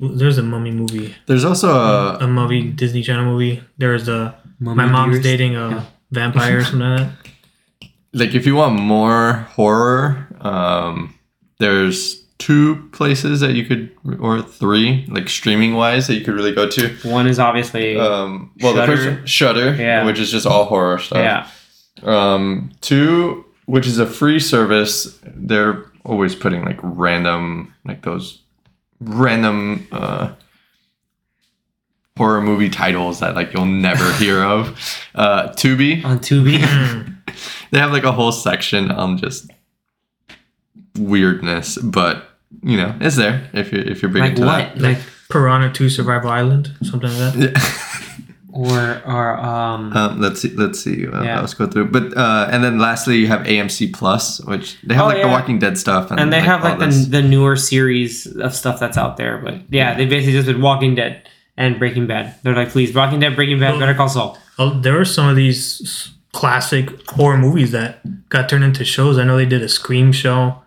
[0.00, 3.62] There's a mummy movie, There's also a a movie Disney Channel movie.
[3.78, 5.22] There's a my mom's Dearest.
[5.24, 5.82] dating a Yeah.
[6.10, 7.10] vampire or something like that.
[8.12, 11.14] like if you want more horror, um,
[11.58, 16.52] there's two places that you could or three like streaming wise that you could really
[16.54, 16.88] go to.
[17.04, 20.04] One is obviously Um, well, the first Shudder, Yeah.
[20.04, 21.18] which is just all horror stuff.
[21.18, 21.46] yeah.
[22.02, 25.18] Um, two, which is a free service.
[25.36, 28.41] They're always putting like random, like those
[29.04, 30.32] random uh,
[32.16, 34.68] horror movie titles that like you'll never hear of.
[35.14, 37.08] Uh, Tubi, on Tubi.
[37.70, 39.50] They have like a whole section on just
[40.98, 42.28] weirdness, but
[42.62, 44.74] you know, it's there if you're if you're big like into what?
[44.74, 44.78] that.
[44.78, 44.98] Like
[45.30, 47.36] Piranha 2 Survival Island, something like that.
[47.36, 47.88] Yeah.
[48.52, 49.92] or or um.
[49.96, 50.50] Um, let's see.
[50.54, 51.06] Let's see.
[51.08, 51.40] Uh, Yeah.
[51.40, 51.86] Let's go through.
[51.90, 55.28] But uh, and then lastly, you have AMC Plus, which they have Oh, like the.
[55.28, 57.06] Walking Dead stuff, and, and they have like the, this.
[57.06, 59.38] the newer series of stuff that's out there.
[59.38, 62.34] But yeah, they basically just did Walking Dead and Breaking Bad.
[62.42, 64.38] They're like, please, Walking Dead, Breaking Bad, Well- Better Call Saul.
[64.58, 69.18] Oh, there are some of these classic horror movies that got turned into shows.
[69.18, 70.58] I know they did a Scream show.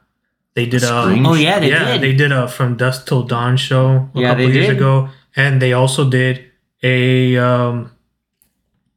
[0.56, 1.26] They did a Scream?
[1.26, 2.02] Oh yeah, they yeah, did.
[2.02, 4.78] they did a From Dusk Till Dawn show a Yeah, couple they years did.
[4.78, 6.46] ago, and they also did
[6.86, 7.92] a um,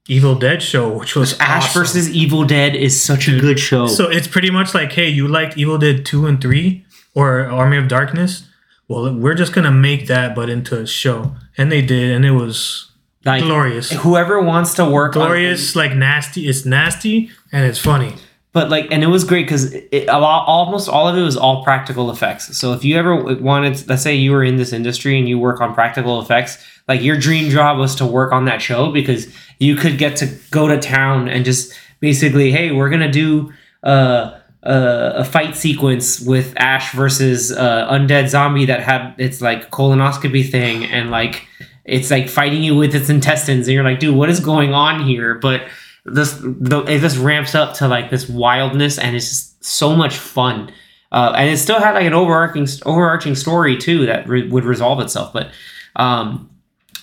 [0.07, 1.81] Evil Dead show, which was Ash awesome.
[1.83, 3.87] versus Evil Dead is such a good show.
[3.87, 6.85] So it's pretty much like, hey, you liked Evil Dead two and three
[7.15, 8.47] or Army of Darkness?
[8.89, 12.31] Well, we're just gonna make that, but into a show, and they did, and it
[12.33, 12.91] was
[13.25, 16.49] like glorious, whoever wants to work on glorious, like nasty.
[16.49, 18.15] It's nasty and it's funny.
[18.53, 21.37] but like and it was great because it, a lot, almost all of it was
[21.37, 25.19] all practical effects so if you ever wanted let's say you were in this industry
[25.19, 26.57] and you work on practical effects
[26.89, 30.27] like your dream job was to work on that show because you could get to
[30.51, 36.21] go to town and just basically hey we're gonna do uh uh, a fight sequence
[36.21, 41.47] with Ash versus uh, undead zombie that had its like colonoscopy thing and like
[41.85, 43.69] it's like fighting you with its intestines.
[43.69, 45.37] And you're like dude what is going on here?
[45.37, 45.69] But
[46.05, 50.73] this the, just ramps up to like this wildness and it's just so much fun.
[51.13, 55.01] Uh, and it still had like an overarching overarching story too that re- would resolve
[55.01, 55.33] itself.
[55.33, 55.51] But
[55.97, 56.51] um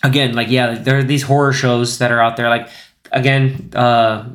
[0.06, 2.68] again like yeah there are these horror shows that are out there like
[3.12, 4.26] again uh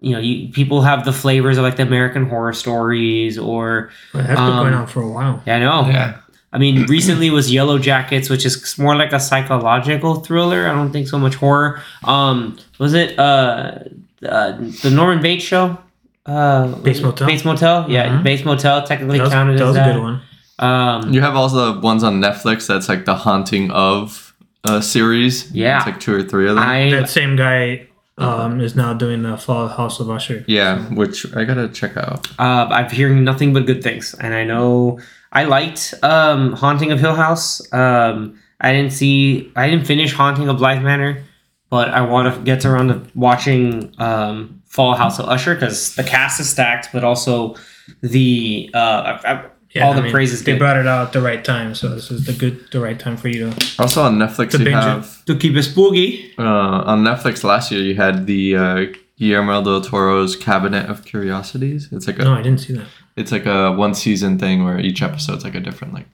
[0.00, 4.26] you know you, people have the flavors of like the american horror stories or But
[4.26, 5.42] that's been Um, going on for a while.
[5.46, 6.18] yeah i know Yeah.
[6.52, 10.66] I mean, recently was Yellow Jackets, which is more like a psychological thriller.
[10.70, 11.82] I don't think so much horror.
[12.04, 13.80] Um, was it uh,
[14.24, 14.52] uh
[14.82, 15.76] the Norman Bates show?
[16.24, 17.26] Uh, Bates Motel?
[17.26, 18.22] Bates Motel, yeah, Mhm.
[18.22, 19.90] Bates Motel technically That was, counted that as was that.
[19.90, 20.20] a good one.
[20.58, 24.25] Um, You have also the ones on Netflix that's like the Haunting of
[24.66, 25.50] uh, series.
[25.52, 25.78] Yeah.
[25.78, 26.64] It's like two or three of them.
[26.64, 27.88] I That same guy
[28.18, 30.44] um, is now doing the Fall of House of Usher.
[30.46, 32.28] yeah, which I gotta check out.
[32.38, 34.98] uh, I'm hearing nothing but good things, and I know
[35.32, 37.60] I liked um, Haunting of Hill House.
[37.72, 41.22] Um, I didn't see, I didn't finish Haunting of Bly Manor,
[41.68, 46.04] but I want to get around to watching um, Fall House of Usher because the
[46.04, 47.54] cast is stacked, but also
[48.00, 49.44] the uh, I, I,
[49.84, 50.58] all I the mean, praise is They good.
[50.58, 53.16] brought it out at the right time, so this is the good, the right time
[53.16, 53.66] for you to.
[53.78, 54.82] Also on Netflix, To you binge it.
[54.82, 56.32] have to keep it spooky.
[56.38, 58.84] uh, on Netflix last year you had the uh,
[59.18, 61.88] Guillermo del Toro's Cabinet of Curiosities.
[61.92, 62.86] It's like a No, I didn't see that.
[63.16, 66.06] it's like a one season thing where each episode's like a different like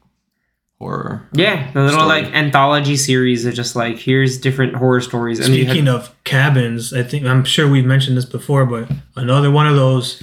[0.79, 1.29] horror.
[1.33, 2.23] Yeah, the little Story.
[2.23, 5.39] like anthology series of just like here's different horror stories.
[5.41, 8.91] And you Speaking had- of cabins, I think I'm sure we've mentioned this before, but
[9.17, 10.19] another one of those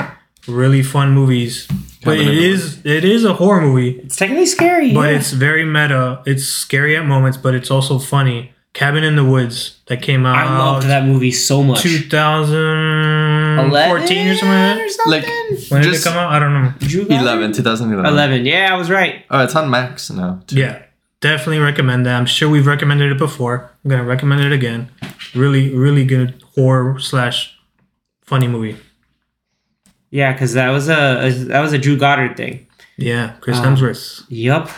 [0.47, 1.67] really fun movies.
[2.03, 5.09] But Cabin it in the is it is a horror movie, it's technically scary, but
[5.09, 5.17] yeah.
[5.17, 6.21] it's very meta.
[6.25, 8.53] It's scary at moments, but it's also funny.
[8.73, 11.81] Cabin in the Woods that came out I loved that movie so much.
[11.81, 15.57] 2014 or something like that.
[15.57, 16.31] Like When did it come out?
[16.31, 16.73] I don't know.
[16.79, 17.19] July?
[17.19, 18.13] 11, 2011.
[18.13, 18.45] 11.
[18.45, 19.25] Yeah, I was right.
[19.31, 20.41] Oh, it's on Max now.
[20.45, 20.57] too.
[20.57, 20.83] Yeah,
[21.19, 22.15] definitely recommend that.
[22.15, 23.71] I'm sure we've recommended it before.
[23.83, 24.89] I'm gonna recommend it again.
[25.33, 27.57] Really, really good horror slash
[28.23, 28.77] funny movie.
[30.11, 32.67] Yeah, because that was a, a that was a Drew Goddard thing.
[32.97, 34.69] Yeah, Chris Um, Hemsworth, Yup.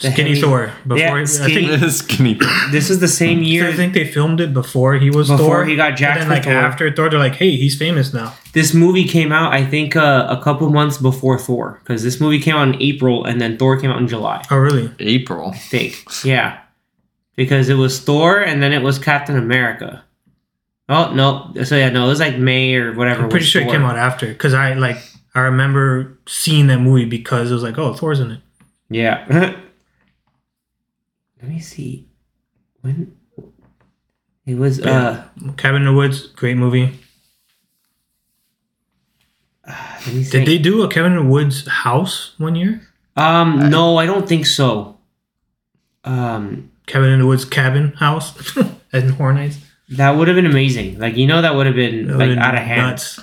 [0.00, 0.72] The Skinny heavy- Thor.
[0.86, 2.38] Before Yeah, I skinny- think Skinny.
[2.70, 3.68] This was the same year.
[3.68, 5.64] I think they filmed it before he was Before Thor.
[5.66, 6.54] he got jacked And then like Thor.
[6.54, 10.26] after Thor, they're like, "Hey, he's famous now." This movie came out, I think, uh,
[10.30, 13.78] a couple months before Thor, because this movie came out in April, and then Thor
[13.78, 14.42] came out in July.
[14.50, 14.90] Oh, really?
[15.00, 15.50] April.
[15.54, 16.02] I think.
[16.24, 16.58] Yeah,
[17.36, 20.02] because it was Thor, and then it was Captain America.
[20.92, 21.52] Oh no!
[21.62, 23.22] So yeah, no, it was like May or whatever.
[23.22, 24.98] I'm pretty was sure it came out after because I like
[25.36, 28.40] I remember seeing that movie because it was like, "Oh, Thor's in it."
[28.88, 29.24] Yeah.
[31.40, 32.08] Let me see.
[32.80, 33.16] When
[34.46, 36.98] it was uh Cabin in the Woods, great movie.
[39.68, 42.82] let me Did they do a Cabin in the Woods house one year?
[43.16, 44.98] um no, I don't think so.
[46.02, 48.56] Um Cabin in the Woods cabin house
[48.92, 49.58] in Horror Nights.
[49.90, 50.98] That would have been amazing.
[50.98, 52.82] Like you know that would have been That like would've out of hand.
[52.82, 53.20] nuts.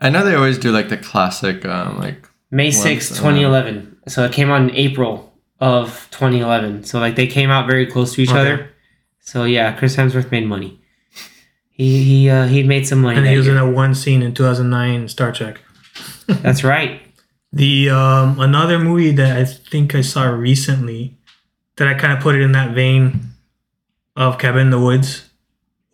[0.00, 3.98] I know they always do like the classic, um, like May Once, 6th, uh, 2011.
[4.08, 6.84] So it came out in April of 2011.
[6.84, 8.38] So like they came out very close to each Okay.
[8.40, 8.70] other.
[9.20, 10.80] So yeah, Chris Hemsworth made money.
[11.70, 13.18] He he uh, he made some money.
[13.18, 13.62] And he was in year.
[13.62, 15.60] a one scene in 2009 Star Trek.
[16.26, 17.00] That's right.
[17.52, 21.16] The um, another movie that I think I saw recently
[21.76, 23.30] that I kind of put it in that vein
[24.16, 25.29] of Cabin in the Woods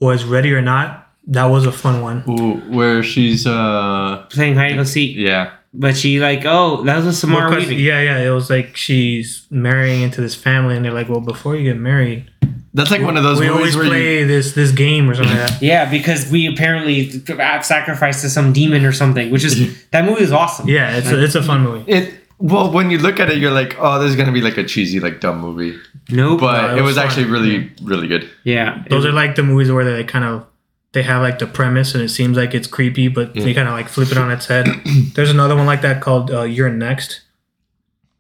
[0.01, 1.03] was Ready or Not.
[1.29, 2.23] That was a fun one.
[2.29, 5.17] ooh, where she's uh Playing hide and go seek.
[5.17, 5.53] yeah.
[5.75, 7.85] But she like, oh, that was a Samara Because- Weaving.
[7.85, 11.55] yeah, yeah, it was like she's marrying into this family, and they're like, "Well, before
[11.55, 12.31] you get married,
[12.73, 15.15] That's like one of those we movies always where play you, this this game or
[15.15, 19.45] something like that." Yeah, because we apparently have sacrificed to some demon or something, which
[19.45, 20.67] is that movie is awesome.
[20.69, 21.91] Yeah, it's a, it's a fun movie.
[21.93, 24.57] it well when you look at it you're like, oh, this is gonna be like
[24.59, 25.79] a cheesy like dumb movie,
[26.11, 26.41] Nope.
[26.41, 27.33] but No, it it was was, actually fun.
[27.33, 28.29] really really good.
[28.45, 28.85] yeah.
[28.91, 30.47] Those it- are like the movies where they kind of
[30.93, 33.75] they have like the premise and it seems like it's creepy, but they kind of
[33.75, 34.67] like flip it on its head.
[35.15, 37.21] There's another one like that called uh, You're Next,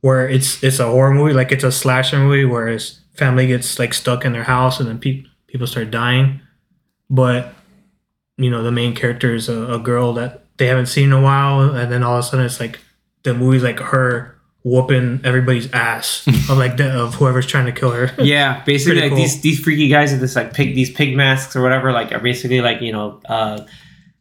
[0.02, 3.78] where it's it's a horror movie, like it's a slasher movie where his family gets
[3.78, 6.40] like stuck in their house and then pe- people start dying,
[7.08, 7.54] but
[8.36, 11.20] you know the main character is a, a girl that they haven't seen in a
[11.22, 12.78] while, and then all of a sudden it's like
[13.26, 14.32] the movie's like her
[14.64, 18.10] whooping everybody's ass of like the, of whoever's trying to kill her.
[18.18, 19.18] Yeah, basically, like cool.
[19.18, 22.18] these these freaky guys with this like pig these pig masks or whatever, like are
[22.18, 23.64] basically like you know uh,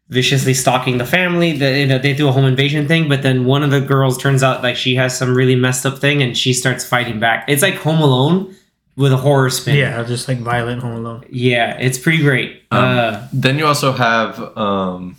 [0.09, 1.57] viciously stalking the family.
[1.57, 4.17] The, you know, they do a home invasion thing, but then one of the girls
[4.17, 7.45] turns out like she has some really messed up thing, and she starts fighting back.
[7.47, 8.53] It's like Home Alone
[8.95, 9.75] with a horror spin.
[9.77, 11.25] Yeah, just like violent Home Alone.
[11.31, 12.63] yeah, it's pretty great.
[12.71, 15.17] uh, Then you also have um,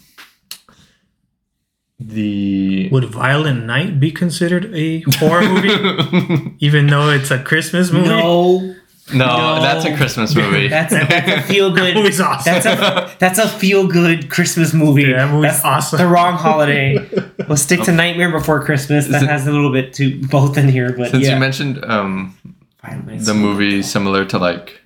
[1.98, 2.88] the.
[2.90, 8.08] Would Violent Night be considered a horror movie, even though it's a Christmas movie?
[8.08, 8.74] no,
[9.14, 9.60] no, No.
[9.62, 10.68] that's a Christmas movie.
[10.68, 11.94] that's a, that's a feel That good.
[11.94, 12.52] movie's awesome.
[12.52, 15.02] That's a that's a feel good Christmas movie.
[15.04, 15.98] Yeah, that movie's That's awesome.
[15.98, 16.98] The wrong holiday.
[17.48, 19.06] We'll stick to Nightmare Before Christmas.
[19.06, 21.34] That it- has a little bit to both in here, but Since yeah.
[21.34, 22.36] you mentioned um,
[22.82, 24.80] the movie similar to like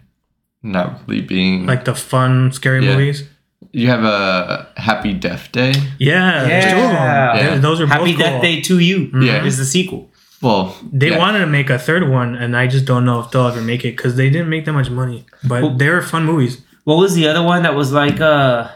[0.63, 2.93] not really being like the fun, scary Yeah.
[2.93, 3.27] movies.
[3.73, 5.73] You have a Happy Death Day.
[5.99, 6.93] Yeah, there's two of them.
[6.93, 7.37] Yeah.
[7.37, 7.57] Yeah.
[7.59, 8.43] Those are Happy both Death cool.
[8.43, 9.11] Day to You.
[9.21, 9.45] Yeah.
[9.45, 10.11] is the sequel.
[10.43, 11.18] Well, They yeah.
[11.18, 13.85] wanted to make a third one, and I just don't know if they'll ever make
[13.85, 15.27] it because they didn't make that much money.
[15.45, 16.62] But Well- they were fun movies.
[16.85, 18.68] What was the other one that was like uh,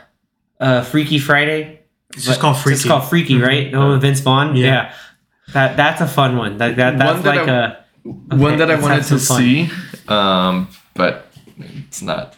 [0.60, 1.80] uh Freaky Friday?
[2.14, 2.74] It's just But- called Freaky.
[2.74, 3.46] It's called Freaky, Mhm.
[3.46, 3.72] right?
[3.72, 4.54] No, with Vince Vaughn.
[4.56, 4.66] Yeah.
[4.66, 4.92] Yeah.
[5.54, 6.58] That that's a fun one.
[6.58, 7.76] That, that that's One that like I-
[8.30, 9.38] a one that I wanted to fun.
[9.40, 9.70] see,
[10.08, 11.30] um, but
[11.88, 12.36] it's not.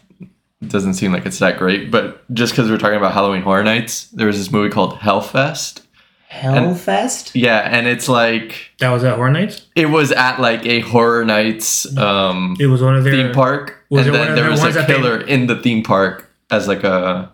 [0.63, 1.91] It doesn't seem like it's that great.
[1.91, 5.83] But just because we're talking about Halloween Horror Nights, there was this movie called Hellfest.
[6.31, 7.33] Hellfest.
[7.35, 9.67] Yeah, and it's like That was at Horror Nights.
[9.77, 13.85] it was at like a Horror Nights um, It was one of their theme park,
[13.91, 15.47] was and it one then of there the was ones a that they- killer in
[15.47, 17.33] the theme park as like a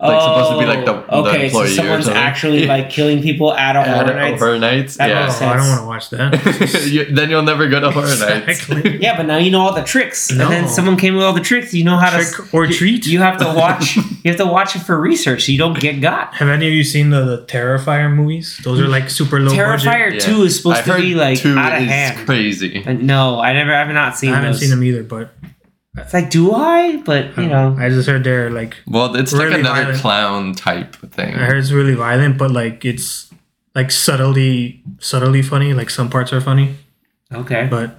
[0.00, 2.20] like supposed to be like the, the Oh, okay, employee so someone's something.
[2.22, 4.38] actually like killing people at a at horror a night.
[4.38, 4.96] Horror Nights.
[4.96, 5.26] That Oh, yeah.
[5.26, 6.88] makes I don't want to watch that.
[6.92, 8.48] You- then you'll never go to Horror Nights.
[8.68, 8.98] Exactly.
[9.00, 10.44] Yeah, but now you know all the tricks, No.
[10.44, 11.72] and then someone came with all the tricks.
[11.72, 13.06] You know how to Trick or you- treat.
[13.06, 13.96] You have to watch.
[13.96, 16.34] you have to watch it for research, so you don't get got.
[16.34, 18.60] Have any of you seen the, the Terrifier movies?
[18.64, 19.86] Those are like super low budget.
[19.86, 20.18] Terrifier Yeah.
[20.18, 22.26] Two is supposed I've to be like two out of is hand.
[22.26, 22.84] crazy.
[22.84, 23.72] Uh, No, I never.
[23.72, 24.30] I have not seen.
[24.32, 24.60] I haven't those.
[24.60, 25.32] seen them either, but
[25.96, 26.96] It's like, do I?
[27.04, 30.00] But you know, I just heard they're like Well, it's like Really another violent.
[30.00, 31.34] clown type thing.
[31.34, 33.30] I heard it's really violent, but like it's
[33.74, 35.72] like subtly subtly funny.
[35.74, 36.76] Like some parts are funny,
[37.32, 37.98] okay, but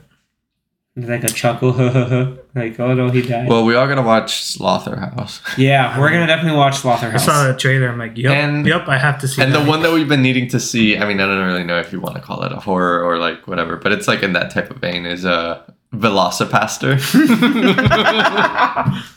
[0.98, 1.72] like a chuckle,
[2.56, 3.50] like oh no, he died.
[3.50, 7.26] Well, we are gonna watch Slaughterhouse, yeah, we're gonna definitely watch I Slaughterhouse.
[7.26, 7.90] saw the trailer.
[7.90, 9.42] I'm like, yep, And- yep, I have to see.
[9.42, 10.98] and the one that we've been needing to see.
[10.98, 13.18] I mean, I don't really know if you want to call it a horror or
[13.20, 15.06] like whatever, but it's like in that type of vein.
[15.06, 15.62] Is uh,
[16.00, 17.00] VelociPastor.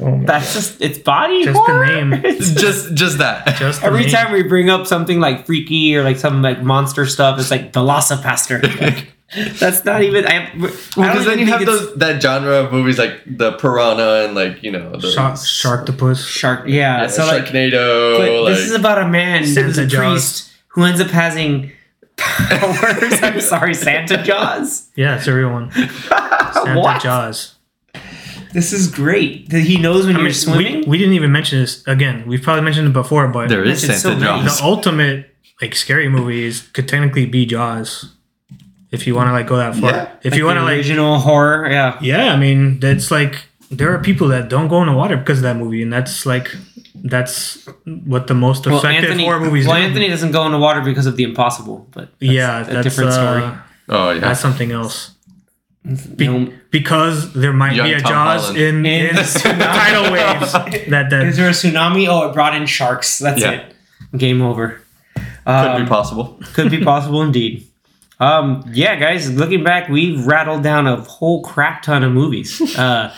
[0.00, 1.86] Oh my That's just it's body Just the horror.
[1.86, 2.12] name.
[2.24, 3.56] It's just, just that.
[3.56, 4.10] Just Every name.
[4.10, 7.72] time we bring up something like freaky or like some like monster stuff, it's like
[7.72, 8.80] VelociPastor.
[8.80, 9.08] Like,
[9.58, 10.26] that's not even.
[10.26, 14.24] I, Because I don't then you have those that genre of movies like the Piranha
[14.26, 16.26] and like you know the Shark, Sharktopus.
[16.26, 16.64] shark.
[16.66, 18.18] Yeah, yeah, so Sharknado.
[18.18, 21.72] but like, this is about a man who's a priest who ends up having
[22.50, 23.22] powers.
[23.22, 24.90] I'm sorry, Santa Jaws.
[24.96, 25.70] Yeah, it's a real one.
[25.72, 27.02] Santa what?
[27.02, 27.54] Jaws.
[28.52, 29.50] This is great.
[29.50, 30.80] That he knows when I you're mean, swimming.
[30.80, 32.24] we, we didn't even mention this again.
[32.26, 34.24] We've probably mentioned it before, but there is It's so Santa.
[34.24, 34.58] Jaws.
[34.58, 38.14] the ultimate like scary movies could technically be Jaws.
[38.90, 40.12] If you want to like go that far, Yeah.
[40.22, 41.98] if Like you want to the like, original horror, yeah.
[42.00, 45.38] yeah, I mean that's like there are people that don't go in the water because
[45.40, 46.56] of that movie, and that's like
[47.04, 49.82] that's what the most Well, effective Anthony, horror movies well, do.
[49.82, 52.84] Anthony doesn't go in the water because of the impossible, but that's yeah, a that's
[52.84, 53.58] different uh, story.
[53.88, 54.20] Oh yeah.
[54.20, 55.12] That's something else.
[56.16, 58.58] Be- You know, because there might Young be a Tom Jaws Holland.
[58.58, 59.22] in, In in the
[59.58, 60.52] tidal waves.
[60.52, 62.06] that, That Is that there a tsunami?
[62.08, 63.18] Oh, it brought in sharks.
[63.18, 63.52] That's Yeah.
[63.52, 63.74] it.
[64.18, 64.80] Game over.
[65.14, 66.38] Could Um, be possible.
[66.54, 67.66] could be possible indeed.
[68.20, 72.60] Um, yeah, guys, looking back, we've rattled down a whole crap ton of movies.
[72.76, 73.14] Uh,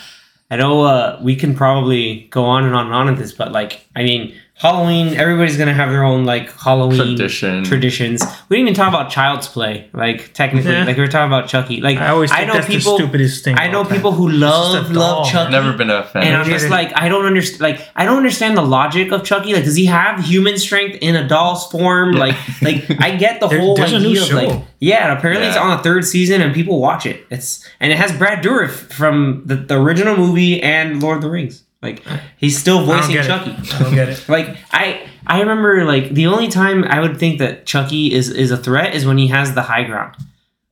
[0.50, 3.52] I know uh, we can probably go on and on and on with this, but
[3.52, 7.64] like, I mean, Halloween, everybody's gonna have their own like Halloween Tradition.
[7.64, 8.22] traditions.
[8.50, 10.84] We didn't even talk about Child's Play, like technically, Yeah.
[10.84, 11.80] like we were talking about Chucky.
[11.80, 12.98] Like, I always think know that's people.
[12.98, 13.56] the stupidest thing.
[13.58, 13.94] I know about that.
[13.96, 15.02] people who just a love doll.
[15.22, 15.50] love Chucky.
[15.52, 16.24] Never been a fan.
[16.24, 17.62] And I'm just like, I don't understand.
[17.62, 19.54] Like, I don't understand the logic of Chucky.
[19.54, 22.12] Like, does he have human strength in a doll's form?
[22.12, 22.18] Yeah.
[22.20, 24.36] Like, like I get the There- whole there's a idea new of show.
[24.36, 25.08] like, yeah.
[25.08, 25.62] And apparently, it's Yeah.
[25.62, 27.24] on the third season, and people watch it.
[27.30, 31.30] It's and it has Brad Dourif from the, the original movie and Lord of the
[31.30, 31.62] Rings.
[31.82, 32.02] Like,
[32.36, 33.50] he's still I don't voicing get Chucky.
[33.52, 33.74] it.
[33.74, 34.24] I don't get it.
[34.28, 38.50] Like I I remember like the only time I would think that Chucky is is
[38.50, 40.14] a threat is when he has the high ground.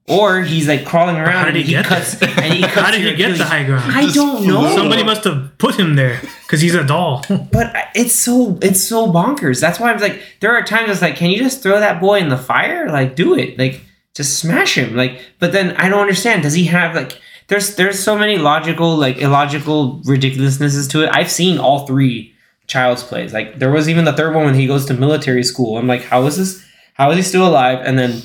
[0.06, 2.90] or he's like crawling around did and he he get cuts and he cuts How
[2.90, 3.90] did he get the high ground?
[3.92, 4.74] I Just don't know.
[4.74, 7.24] Somebody must have put him there because he's a doll.
[7.52, 9.60] But it's so it's so bonkers.
[9.60, 12.18] That's why I'm like, there are times it's like, can you just throw that boy
[12.20, 12.88] in the fire?
[12.90, 13.58] Like, do it.
[13.58, 13.80] Like,
[14.14, 14.94] just smash him.
[14.96, 16.42] Like, but then I don't understand.
[16.42, 17.20] Does he have like?
[17.48, 21.10] There's there's so many logical like illogical ridiculousnesses to it.
[21.12, 22.34] I've seen all three
[22.66, 23.32] Child's Plays.
[23.32, 25.78] Like, there was even the third one when he goes to military school.
[25.78, 26.62] I'm like, how is this?
[26.94, 27.78] How is he still alive?
[27.82, 28.20] And then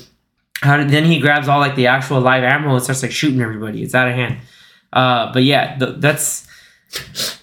[0.60, 3.40] how did then he grabs all like the actual live ammo and starts like shooting
[3.40, 3.82] everybody.
[3.82, 4.38] It's out of hand.
[4.92, 6.46] Uh, but yeah, th- that's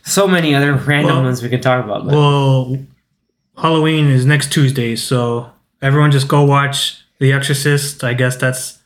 [0.04, 2.06] so many other random Well- ones we can talk about.
[2.06, 2.14] But.
[2.14, 2.78] well,
[3.58, 5.52] Halloween is next Tuesday, so
[5.82, 8.04] everyone just go watch The Exorcist.
[8.04, 8.80] I guess that's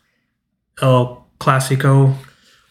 [0.81, 2.15] El Clasico.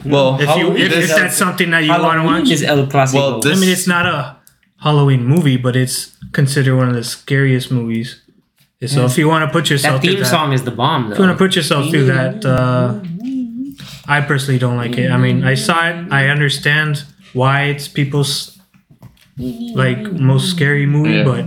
[0.05, 3.15] Well, If you if, if that's something that you want to watch, is El Clasico.
[3.15, 4.37] Well, this- I mean, it's not a
[4.79, 8.21] Halloween movie, but it's considered one of the scariest movies.
[8.87, 11.11] So if you want to put yourself that through theme that, song is the bomb,
[11.11, 13.01] if you want to put yourself through that, uh,
[14.07, 15.11] I personally don't like it.
[15.11, 16.13] I mean, I saw it.
[16.13, 17.03] I understand
[17.33, 18.59] why it's people's
[19.39, 21.25] like most scary movie, Yeah.
[21.25, 21.45] but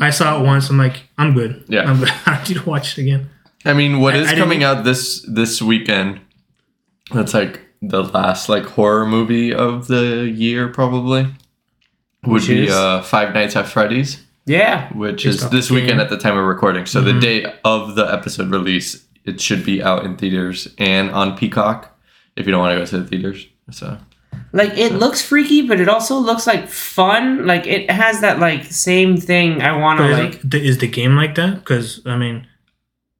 [0.00, 0.70] I saw it once.
[0.70, 1.64] I'm like, I'm good.
[1.68, 1.90] Yeah.
[1.90, 2.08] I'm good.
[2.26, 3.28] I don't need to watch it again.
[3.64, 6.20] I mean, what I- is I coming out this this weekend?
[7.12, 11.22] That's like the last like horror movie of the year, probably.
[12.24, 12.72] Would Which be is?
[12.72, 16.36] uh, Five Nights at Freddy's, yeah, which Based is this the weekend at the time
[16.36, 16.84] of recording.
[16.86, 17.14] So Mm-hmm.
[17.14, 21.98] the day of the episode release, it should be out in theaters and on Peacock.
[22.36, 23.96] If you don't want to go to the theaters, so
[24.52, 27.46] like it looks freaky, but it also looks like fun.
[27.46, 29.62] Like it has that like same thing.
[29.62, 30.54] I want to But is, like.
[30.54, 31.54] it- is the game like that?
[31.56, 32.46] Because I mean,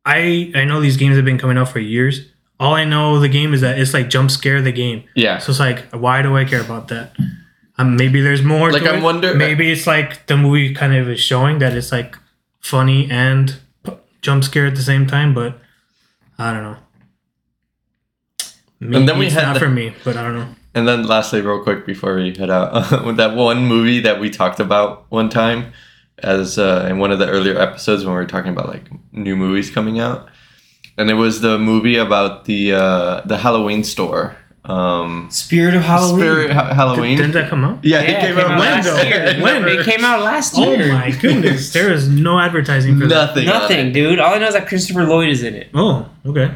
[0.05, 2.27] I I know these games have been coming out for years.
[2.61, 5.05] All I know of the game is that it's like jump scare the game.
[5.17, 5.39] yeah.
[5.39, 7.17] So it's like, why do I care about that?
[7.79, 8.71] Um, maybe there's more.
[8.71, 9.03] Like, to I it.
[9.03, 12.17] wonder- Maybe it's like the movie kind of is showing that it's like
[12.61, 15.33] funny and p- jump scare at the same time.
[15.33, 15.59] But
[16.39, 16.77] I don't know.
[18.81, 20.49] Maybe And then we it's had not the- for me, but I don't know.
[20.75, 24.31] And then lastly, real quick before we head out, with that one movie that we
[24.31, 25.73] talked about one time,
[26.19, 29.35] as uh, in one of the earlier episodes when we were talking about like new
[29.37, 30.29] movies coming out,
[31.01, 36.21] and it was the movie about the uh, the Halloween store, um, Spirit of Halloween.
[36.21, 37.17] Spirit Ha- Halloween.
[37.17, 37.79] Didn't that come out?
[37.85, 39.03] yeah, Yeah, it came out When last though?
[39.03, 39.41] year.
[39.45, 39.69] When?
[39.69, 40.85] It came out last year.
[40.91, 41.73] Oh my goodness!
[41.77, 43.07] There is no advertising for.
[43.07, 43.49] Nothing.
[43.49, 44.21] on Nothing, dude.
[44.21, 45.69] All I know is that Christopher Lloyd is in it.
[45.75, 46.53] Oh, okay.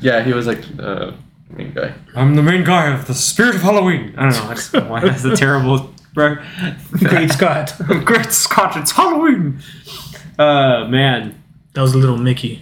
[0.00, 1.12] Yeah, he was like uh,
[1.50, 1.94] main guy.
[2.14, 4.14] I'm the main guy of the Spirit of Halloween.
[4.18, 4.50] I don't know.
[4.50, 5.90] I just, why that's a terrible.
[6.14, 7.72] Great Scott.
[8.04, 9.60] Great Scott, it's Halloween.
[10.38, 11.40] Uh, man,
[11.74, 12.60] That was a little Mickey.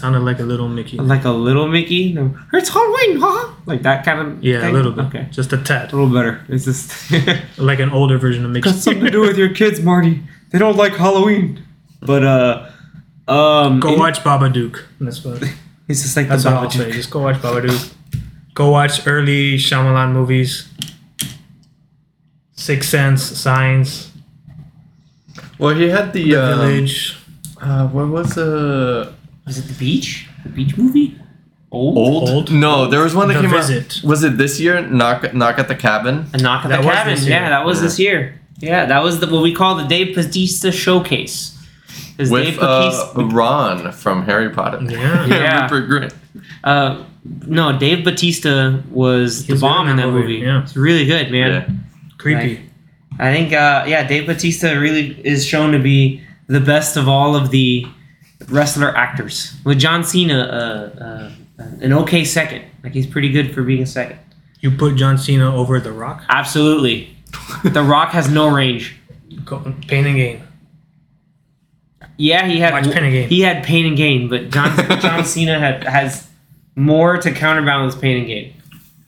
[0.00, 0.96] Sounded like a little Mickey.
[0.98, 2.12] like a little Mickey.
[2.14, 3.52] No, it's Halloween, huh?
[3.66, 4.42] Like that kind of.
[4.42, 4.70] Yeah, thing?
[4.70, 5.04] a little bit.
[5.06, 5.92] Okay, Just a tad.
[5.92, 6.40] a little better.
[6.48, 7.12] It's just
[7.58, 8.70] Like an older version of Mickey.
[8.70, 10.22] got something to do with your kids, Marty.
[10.50, 11.62] They don't like Halloween.
[12.00, 12.70] But uh,
[13.28, 14.82] um, Go it- watch Babadook.
[15.00, 15.42] That's what.
[15.90, 16.84] It's just like That's the all I'll say.
[16.84, 16.92] Babadook.
[16.92, 17.92] Just go watch Babadook.
[18.54, 20.68] Go watch early Shyamalan movies.
[22.52, 24.10] Six Sense, Signs,
[25.58, 27.16] Well, he had the, The um, Village.
[27.60, 29.12] Uh, what was the
[29.46, 30.28] Was it the beach?
[30.44, 31.18] The beach movie?
[31.72, 31.96] Old.
[31.96, 32.28] old?
[32.28, 32.52] Old?
[32.52, 33.98] No, there was one that The came Visit.
[34.02, 34.08] out.
[34.08, 34.80] Was it this year?
[34.82, 36.26] Knock Knock at the Cabin.
[36.32, 37.14] A knock at That the was cabin.
[37.14, 37.36] this year.
[37.40, 37.82] Yeah, that was Yeah.
[37.84, 38.40] this year.
[38.58, 41.56] Yeah, that was the what we call the Dave Bautista showcase.
[42.18, 44.78] 'Cause with Dave uh, Bautista, Ron from Harry Potter.
[44.90, 45.26] Yeah.
[45.26, 45.62] Yeah.
[45.70, 46.42] Rupert Grint.
[46.64, 46.96] uh,
[47.46, 50.46] no, Dave Batista was He the was bomb in in that that movie, movie.
[50.46, 50.62] yeah.
[50.62, 51.50] It's really good, man.
[51.50, 51.74] Yeah.
[52.18, 52.60] Creepy.
[53.18, 57.36] I think, uh, yeah, Dave Batista really is shown to be the best of all
[57.36, 57.86] of the
[58.50, 59.54] wrestler actors.
[59.64, 61.30] With John Cena, uh, uh,
[61.80, 62.64] an okay second.
[62.82, 64.18] Like he's pretty good for being a second.
[64.60, 66.22] You put John Cena over The Rock.
[66.28, 67.16] Absolutely.
[67.64, 68.96] the Rock has no range.
[69.88, 70.42] Pain and gain.
[72.16, 73.28] Yeah, he had Watch Pain and Gain.
[73.28, 76.28] He had pain and gain, but John John Cena had has
[76.76, 78.54] more to counterbalance pain and gain.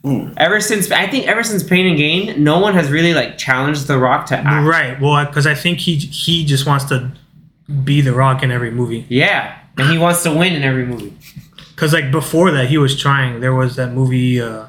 [0.06, 0.32] Ooh.
[0.36, 3.86] Ever since I think ever since Pain and Gain, no one has really like challenged
[3.86, 4.66] The Rock to act.
[4.66, 5.00] Right.
[5.00, 7.12] Well, because I think he he just wants to
[7.84, 9.06] be The Rock in every movie.
[9.08, 11.16] Yeah, and he wants to win in every movie.
[11.74, 13.40] Because like before that, he was trying.
[13.40, 14.40] There was that movie.
[14.40, 14.66] Uh,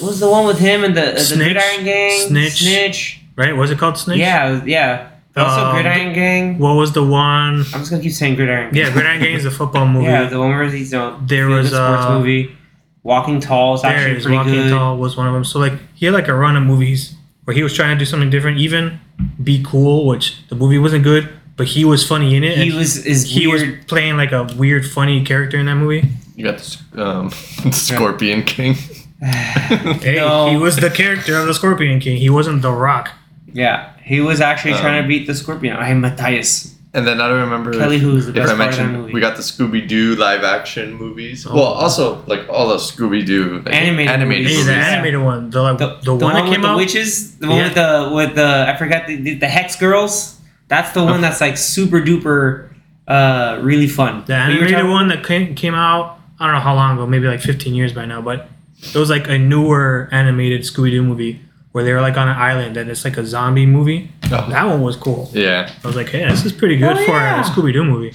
[0.00, 1.38] What was the one with him and the, uh, the Snitch?
[1.54, 2.28] Gridiron Gang?
[2.28, 2.62] Snitch?
[2.62, 3.20] Snitch.
[3.36, 3.56] right?
[3.56, 4.18] Was it called Snitch?
[4.18, 5.08] Yeah, yeah.
[5.36, 6.58] Also Um, Gridiron Gang.
[6.58, 7.60] What was the one?
[7.60, 8.72] I'm just gonna keep saying Gridiron.
[8.72, 8.84] Gang.
[8.86, 10.06] Yeah, Gridiron Gang is a football movie.
[10.06, 11.26] Yeah, the one where he's on.
[11.26, 12.56] There was, a sports uh, movie.
[13.02, 14.70] Walking Tall is actually is pretty Walking good.
[14.70, 15.44] Tall was one of them.
[15.44, 18.04] So like he had like a run of movies where he was trying to do
[18.04, 19.00] something different, even
[19.42, 21.28] be cool, which the movie wasn't good,
[21.58, 22.56] but he was funny in it.
[22.56, 26.08] He was is he was playing like a weird, funny character in that movie.
[26.36, 27.30] You got the s- um,
[27.72, 28.76] Scorpion King.
[29.20, 30.48] Hey, No.
[30.50, 32.16] he was the character of the Scorpion King.
[32.18, 33.10] He wasn't The Rock.
[33.52, 35.76] Yeah, he was actually Um, trying to beat the Scorpion.
[35.76, 36.74] I'm Mathayus.
[36.94, 38.76] And then I don't remember Kelly if, Hu is the if best I part of
[38.76, 39.12] that mentioned movie.
[39.12, 41.46] we got the Scooby Doo live action movies.
[41.46, 41.54] Oh.
[41.54, 44.58] well, also like all the Scooby Doo like, Animated animated movies.
[44.60, 47.48] Hey, the animated one, the like The, the, one that with came the witches, the
[47.48, 47.64] one Yeah.
[47.64, 50.37] with the with the I forgot the, the, the hex girls.
[50.68, 52.68] That's the one that's like super duper,
[53.06, 54.24] uh, really fun.
[54.26, 56.74] The What you were animated talking- one that came, came out, I don't know how
[56.74, 58.48] long ago, maybe like 15 years by now, but
[58.82, 61.40] it was like a newer animated Scooby Doo movie
[61.72, 64.10] where they were like on an island and it's like a zombie movie.
[64.30, 64.46] Oh.
[64.50, 65.30] That one was cool.
[65.32, 65.70] Yeah.
[65.82, 67.40] I was like, hey, this is pretty good Oh, for yeah.
[67.40, 68.14] a Scooby Doo movie.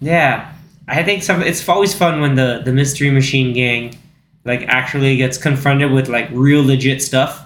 [0.00, 0.52] Yeah,
[0.88, 1.42] I think some.
[1.42, 3.96] It's always fun when the the Mystery Machine Gang,
[4.46, 7.44] like, actually gets confronted with like real legit stuff.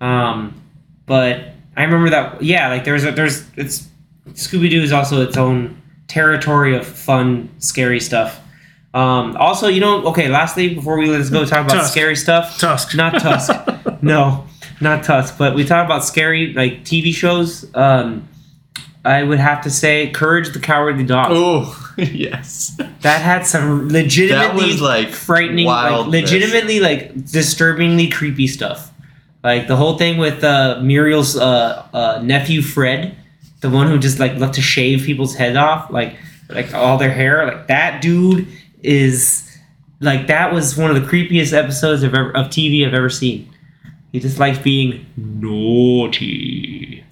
[0.00, 0.54] Um,
[1.06, 1.49] but
[1.80, 2.42] I remember that.
[2.42, 3.88] Yeah, like there's a there's it's
[4.28, 8.40] Scooby Doo is also its own territory of fun, scary stuff.
[8.92, 10.28] Um, also, you know, okay.
[10.28, 11.92] Lastly, before we let's go talk about Tusk.
[11.92, 12.58] scary stuff.
[12.58, 12.94] Tusk.
[12.96, 13.50] Not Tusk.
[14.02, 14.46] no,
[14.80, 15.38] not Tusk.
[15.38, 17.74] But we talk about scary like TV shows.
[17.74, 18.28] Um,
[19.04, 21.28] I would have to say Courage the Cowardly Dog.
[21.30, 22.76] Oh yes.
[23.00, 28.92] That had some legitimately That was, like, frightening, like legitimately like disturbingly creepy stuff.
[29.42, 33.16] Like the whole thing with uh, Muriel's uh, uh, nephew Fred,
[33.60, 36.16] the one who just like loved to shave people's head off, like
[36.48, 37.46] like all their hair.
[37.46, 38.46] Like that dude
[38.82, 39.58] is
[40.00, 43.48] like that was one of the creepiest episodes of ever, of TV I've ever seen.
[44.12, 47.04] He just likes being naughty.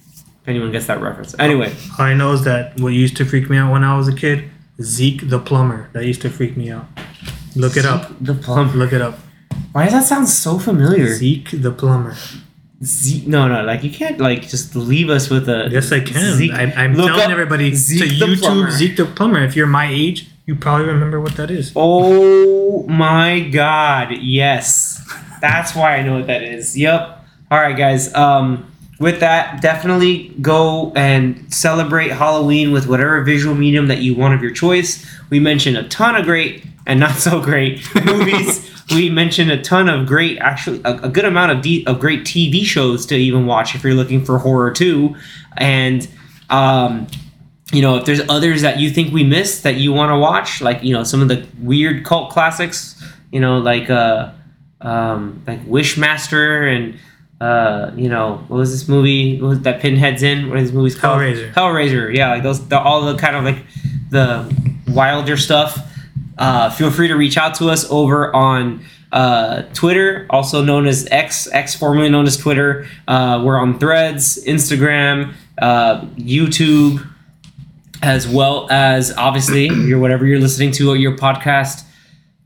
[0.42, 1.74] If anyone gets that reference, anyway.
[1.98, 4.14] All I know is that what used to freak me out when I was a
[4.14, 4.50] kid,
[4.82, 5.88] Zeke the plumber.
[5.92, 6.86] That used to freak me out.
[7.54, 8.12] Look it up.
[8.20, 8.74] The plum.
[8.76, 9.18] Look it up.
[9.78, 11.14] Why does that sound so familiar?
[11.14, 12.16] Zeke the plumber.
[12.82, 15.68] Zeke, no, no, like you can't like just leave us with a.
[15.70, 16.34] Yes, I can.
[16.34, 18.70] Zeke- I, I'm Look telling everybody Zeke to YouTube plumber.
[18.72, 19.40] Zeke the plumber.
[19.44, 21.70] If you're my age, you probably remember what that is.
[21.76, 25.00] Oh my god, yes,
[25.40, 26.76] that's why I know what that is.
[26.76, 27.24] Yep.
[27.52, 28.12] All right, guys.
[28.16, 28.68] Um,
[28.98, 34.42] with that, definitely go and celebrate Halloween with whatever visual medium that you want of
[34.42, 35.06] your choice.
[35.30, 38.68] We mentioned a ton of great and not so great movies.
[38.90, 42.22] we mentioned a ton of great, actually, a, a good amount of de- of great
[42.22, 45.14] TV shows to even watch if you're looking for horror too,
[45.56, 46.08] and.
[46.50, 47.06] Um,
[47.70, 50.62] you know, if there's others that you think we missed that you want to watch,
[50.62, 52.98] like you know some of the weird cult classics,
[53.30, 54.30] you know, like uh,
[54.80, 56.98] um, like Wishmaster and
[57.40, 59.40] uh, you know, what was this movie?
[59.40, 60.48] What was that Pinhead's in?
[60.48, 61.20] What this these movies called?
[61.20, 61.52] Hellraiser.
[61.52, 62.14] Hellraiser.
[62.14, 63.64] Yeah, like those, the, all the kind of like
[64.10, 64.52] the
[64.88, 65.87] wilder stuff.
[66.38, 71.08] Uh, feel free to reach out to us over on uh, Twitter, also known as
[71.10, 72.86] X, X formerly known as Twitter.
[73.06, 77.06] Uh, we're on Threads, Instagram, uh, YouTube
[78.02, 81.84] as well as obviously your whatever you're listening to your podcast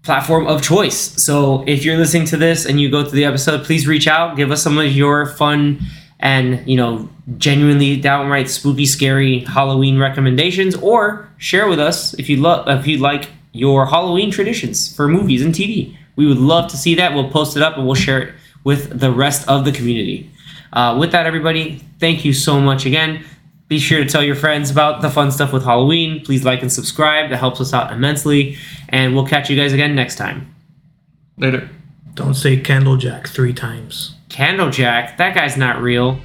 [0.02, 0.96] platform of choice.
[1.22, 4.36] So if you're listening to this and you go through the episode, please reach out,
[4.36, 5.80] give us some of your fun
[6.20, 12.36] and you know genuinely downright spooky, scary Halloween recommendations, or share with us if you
[12.36, 15.96] love if you like your Halloween traditions for movies and TV.
[16.16, 17.14] We would love to see that.
[17.14, 18.34] We'll post it up and we'll share it
[18.64, 20.30] with the rest of the community.
[20.72, 23.24] Uh, with that, everybody, thank you so much again.
[23.68, 26.24] Be sure to tell your friends about the fun stuff with Halloween.
[26.24, 27.30] Please like and subscribe.
[27.30, 28.56] That helps us out immensely.
[28.88, 30.54] And we'll catch you guys again next time.
[31.38, 31.68] Later.
[32.14, 34.14] Don't say Candlejack three times.
[34.28, 36.20] Candlejack, that guy's not real.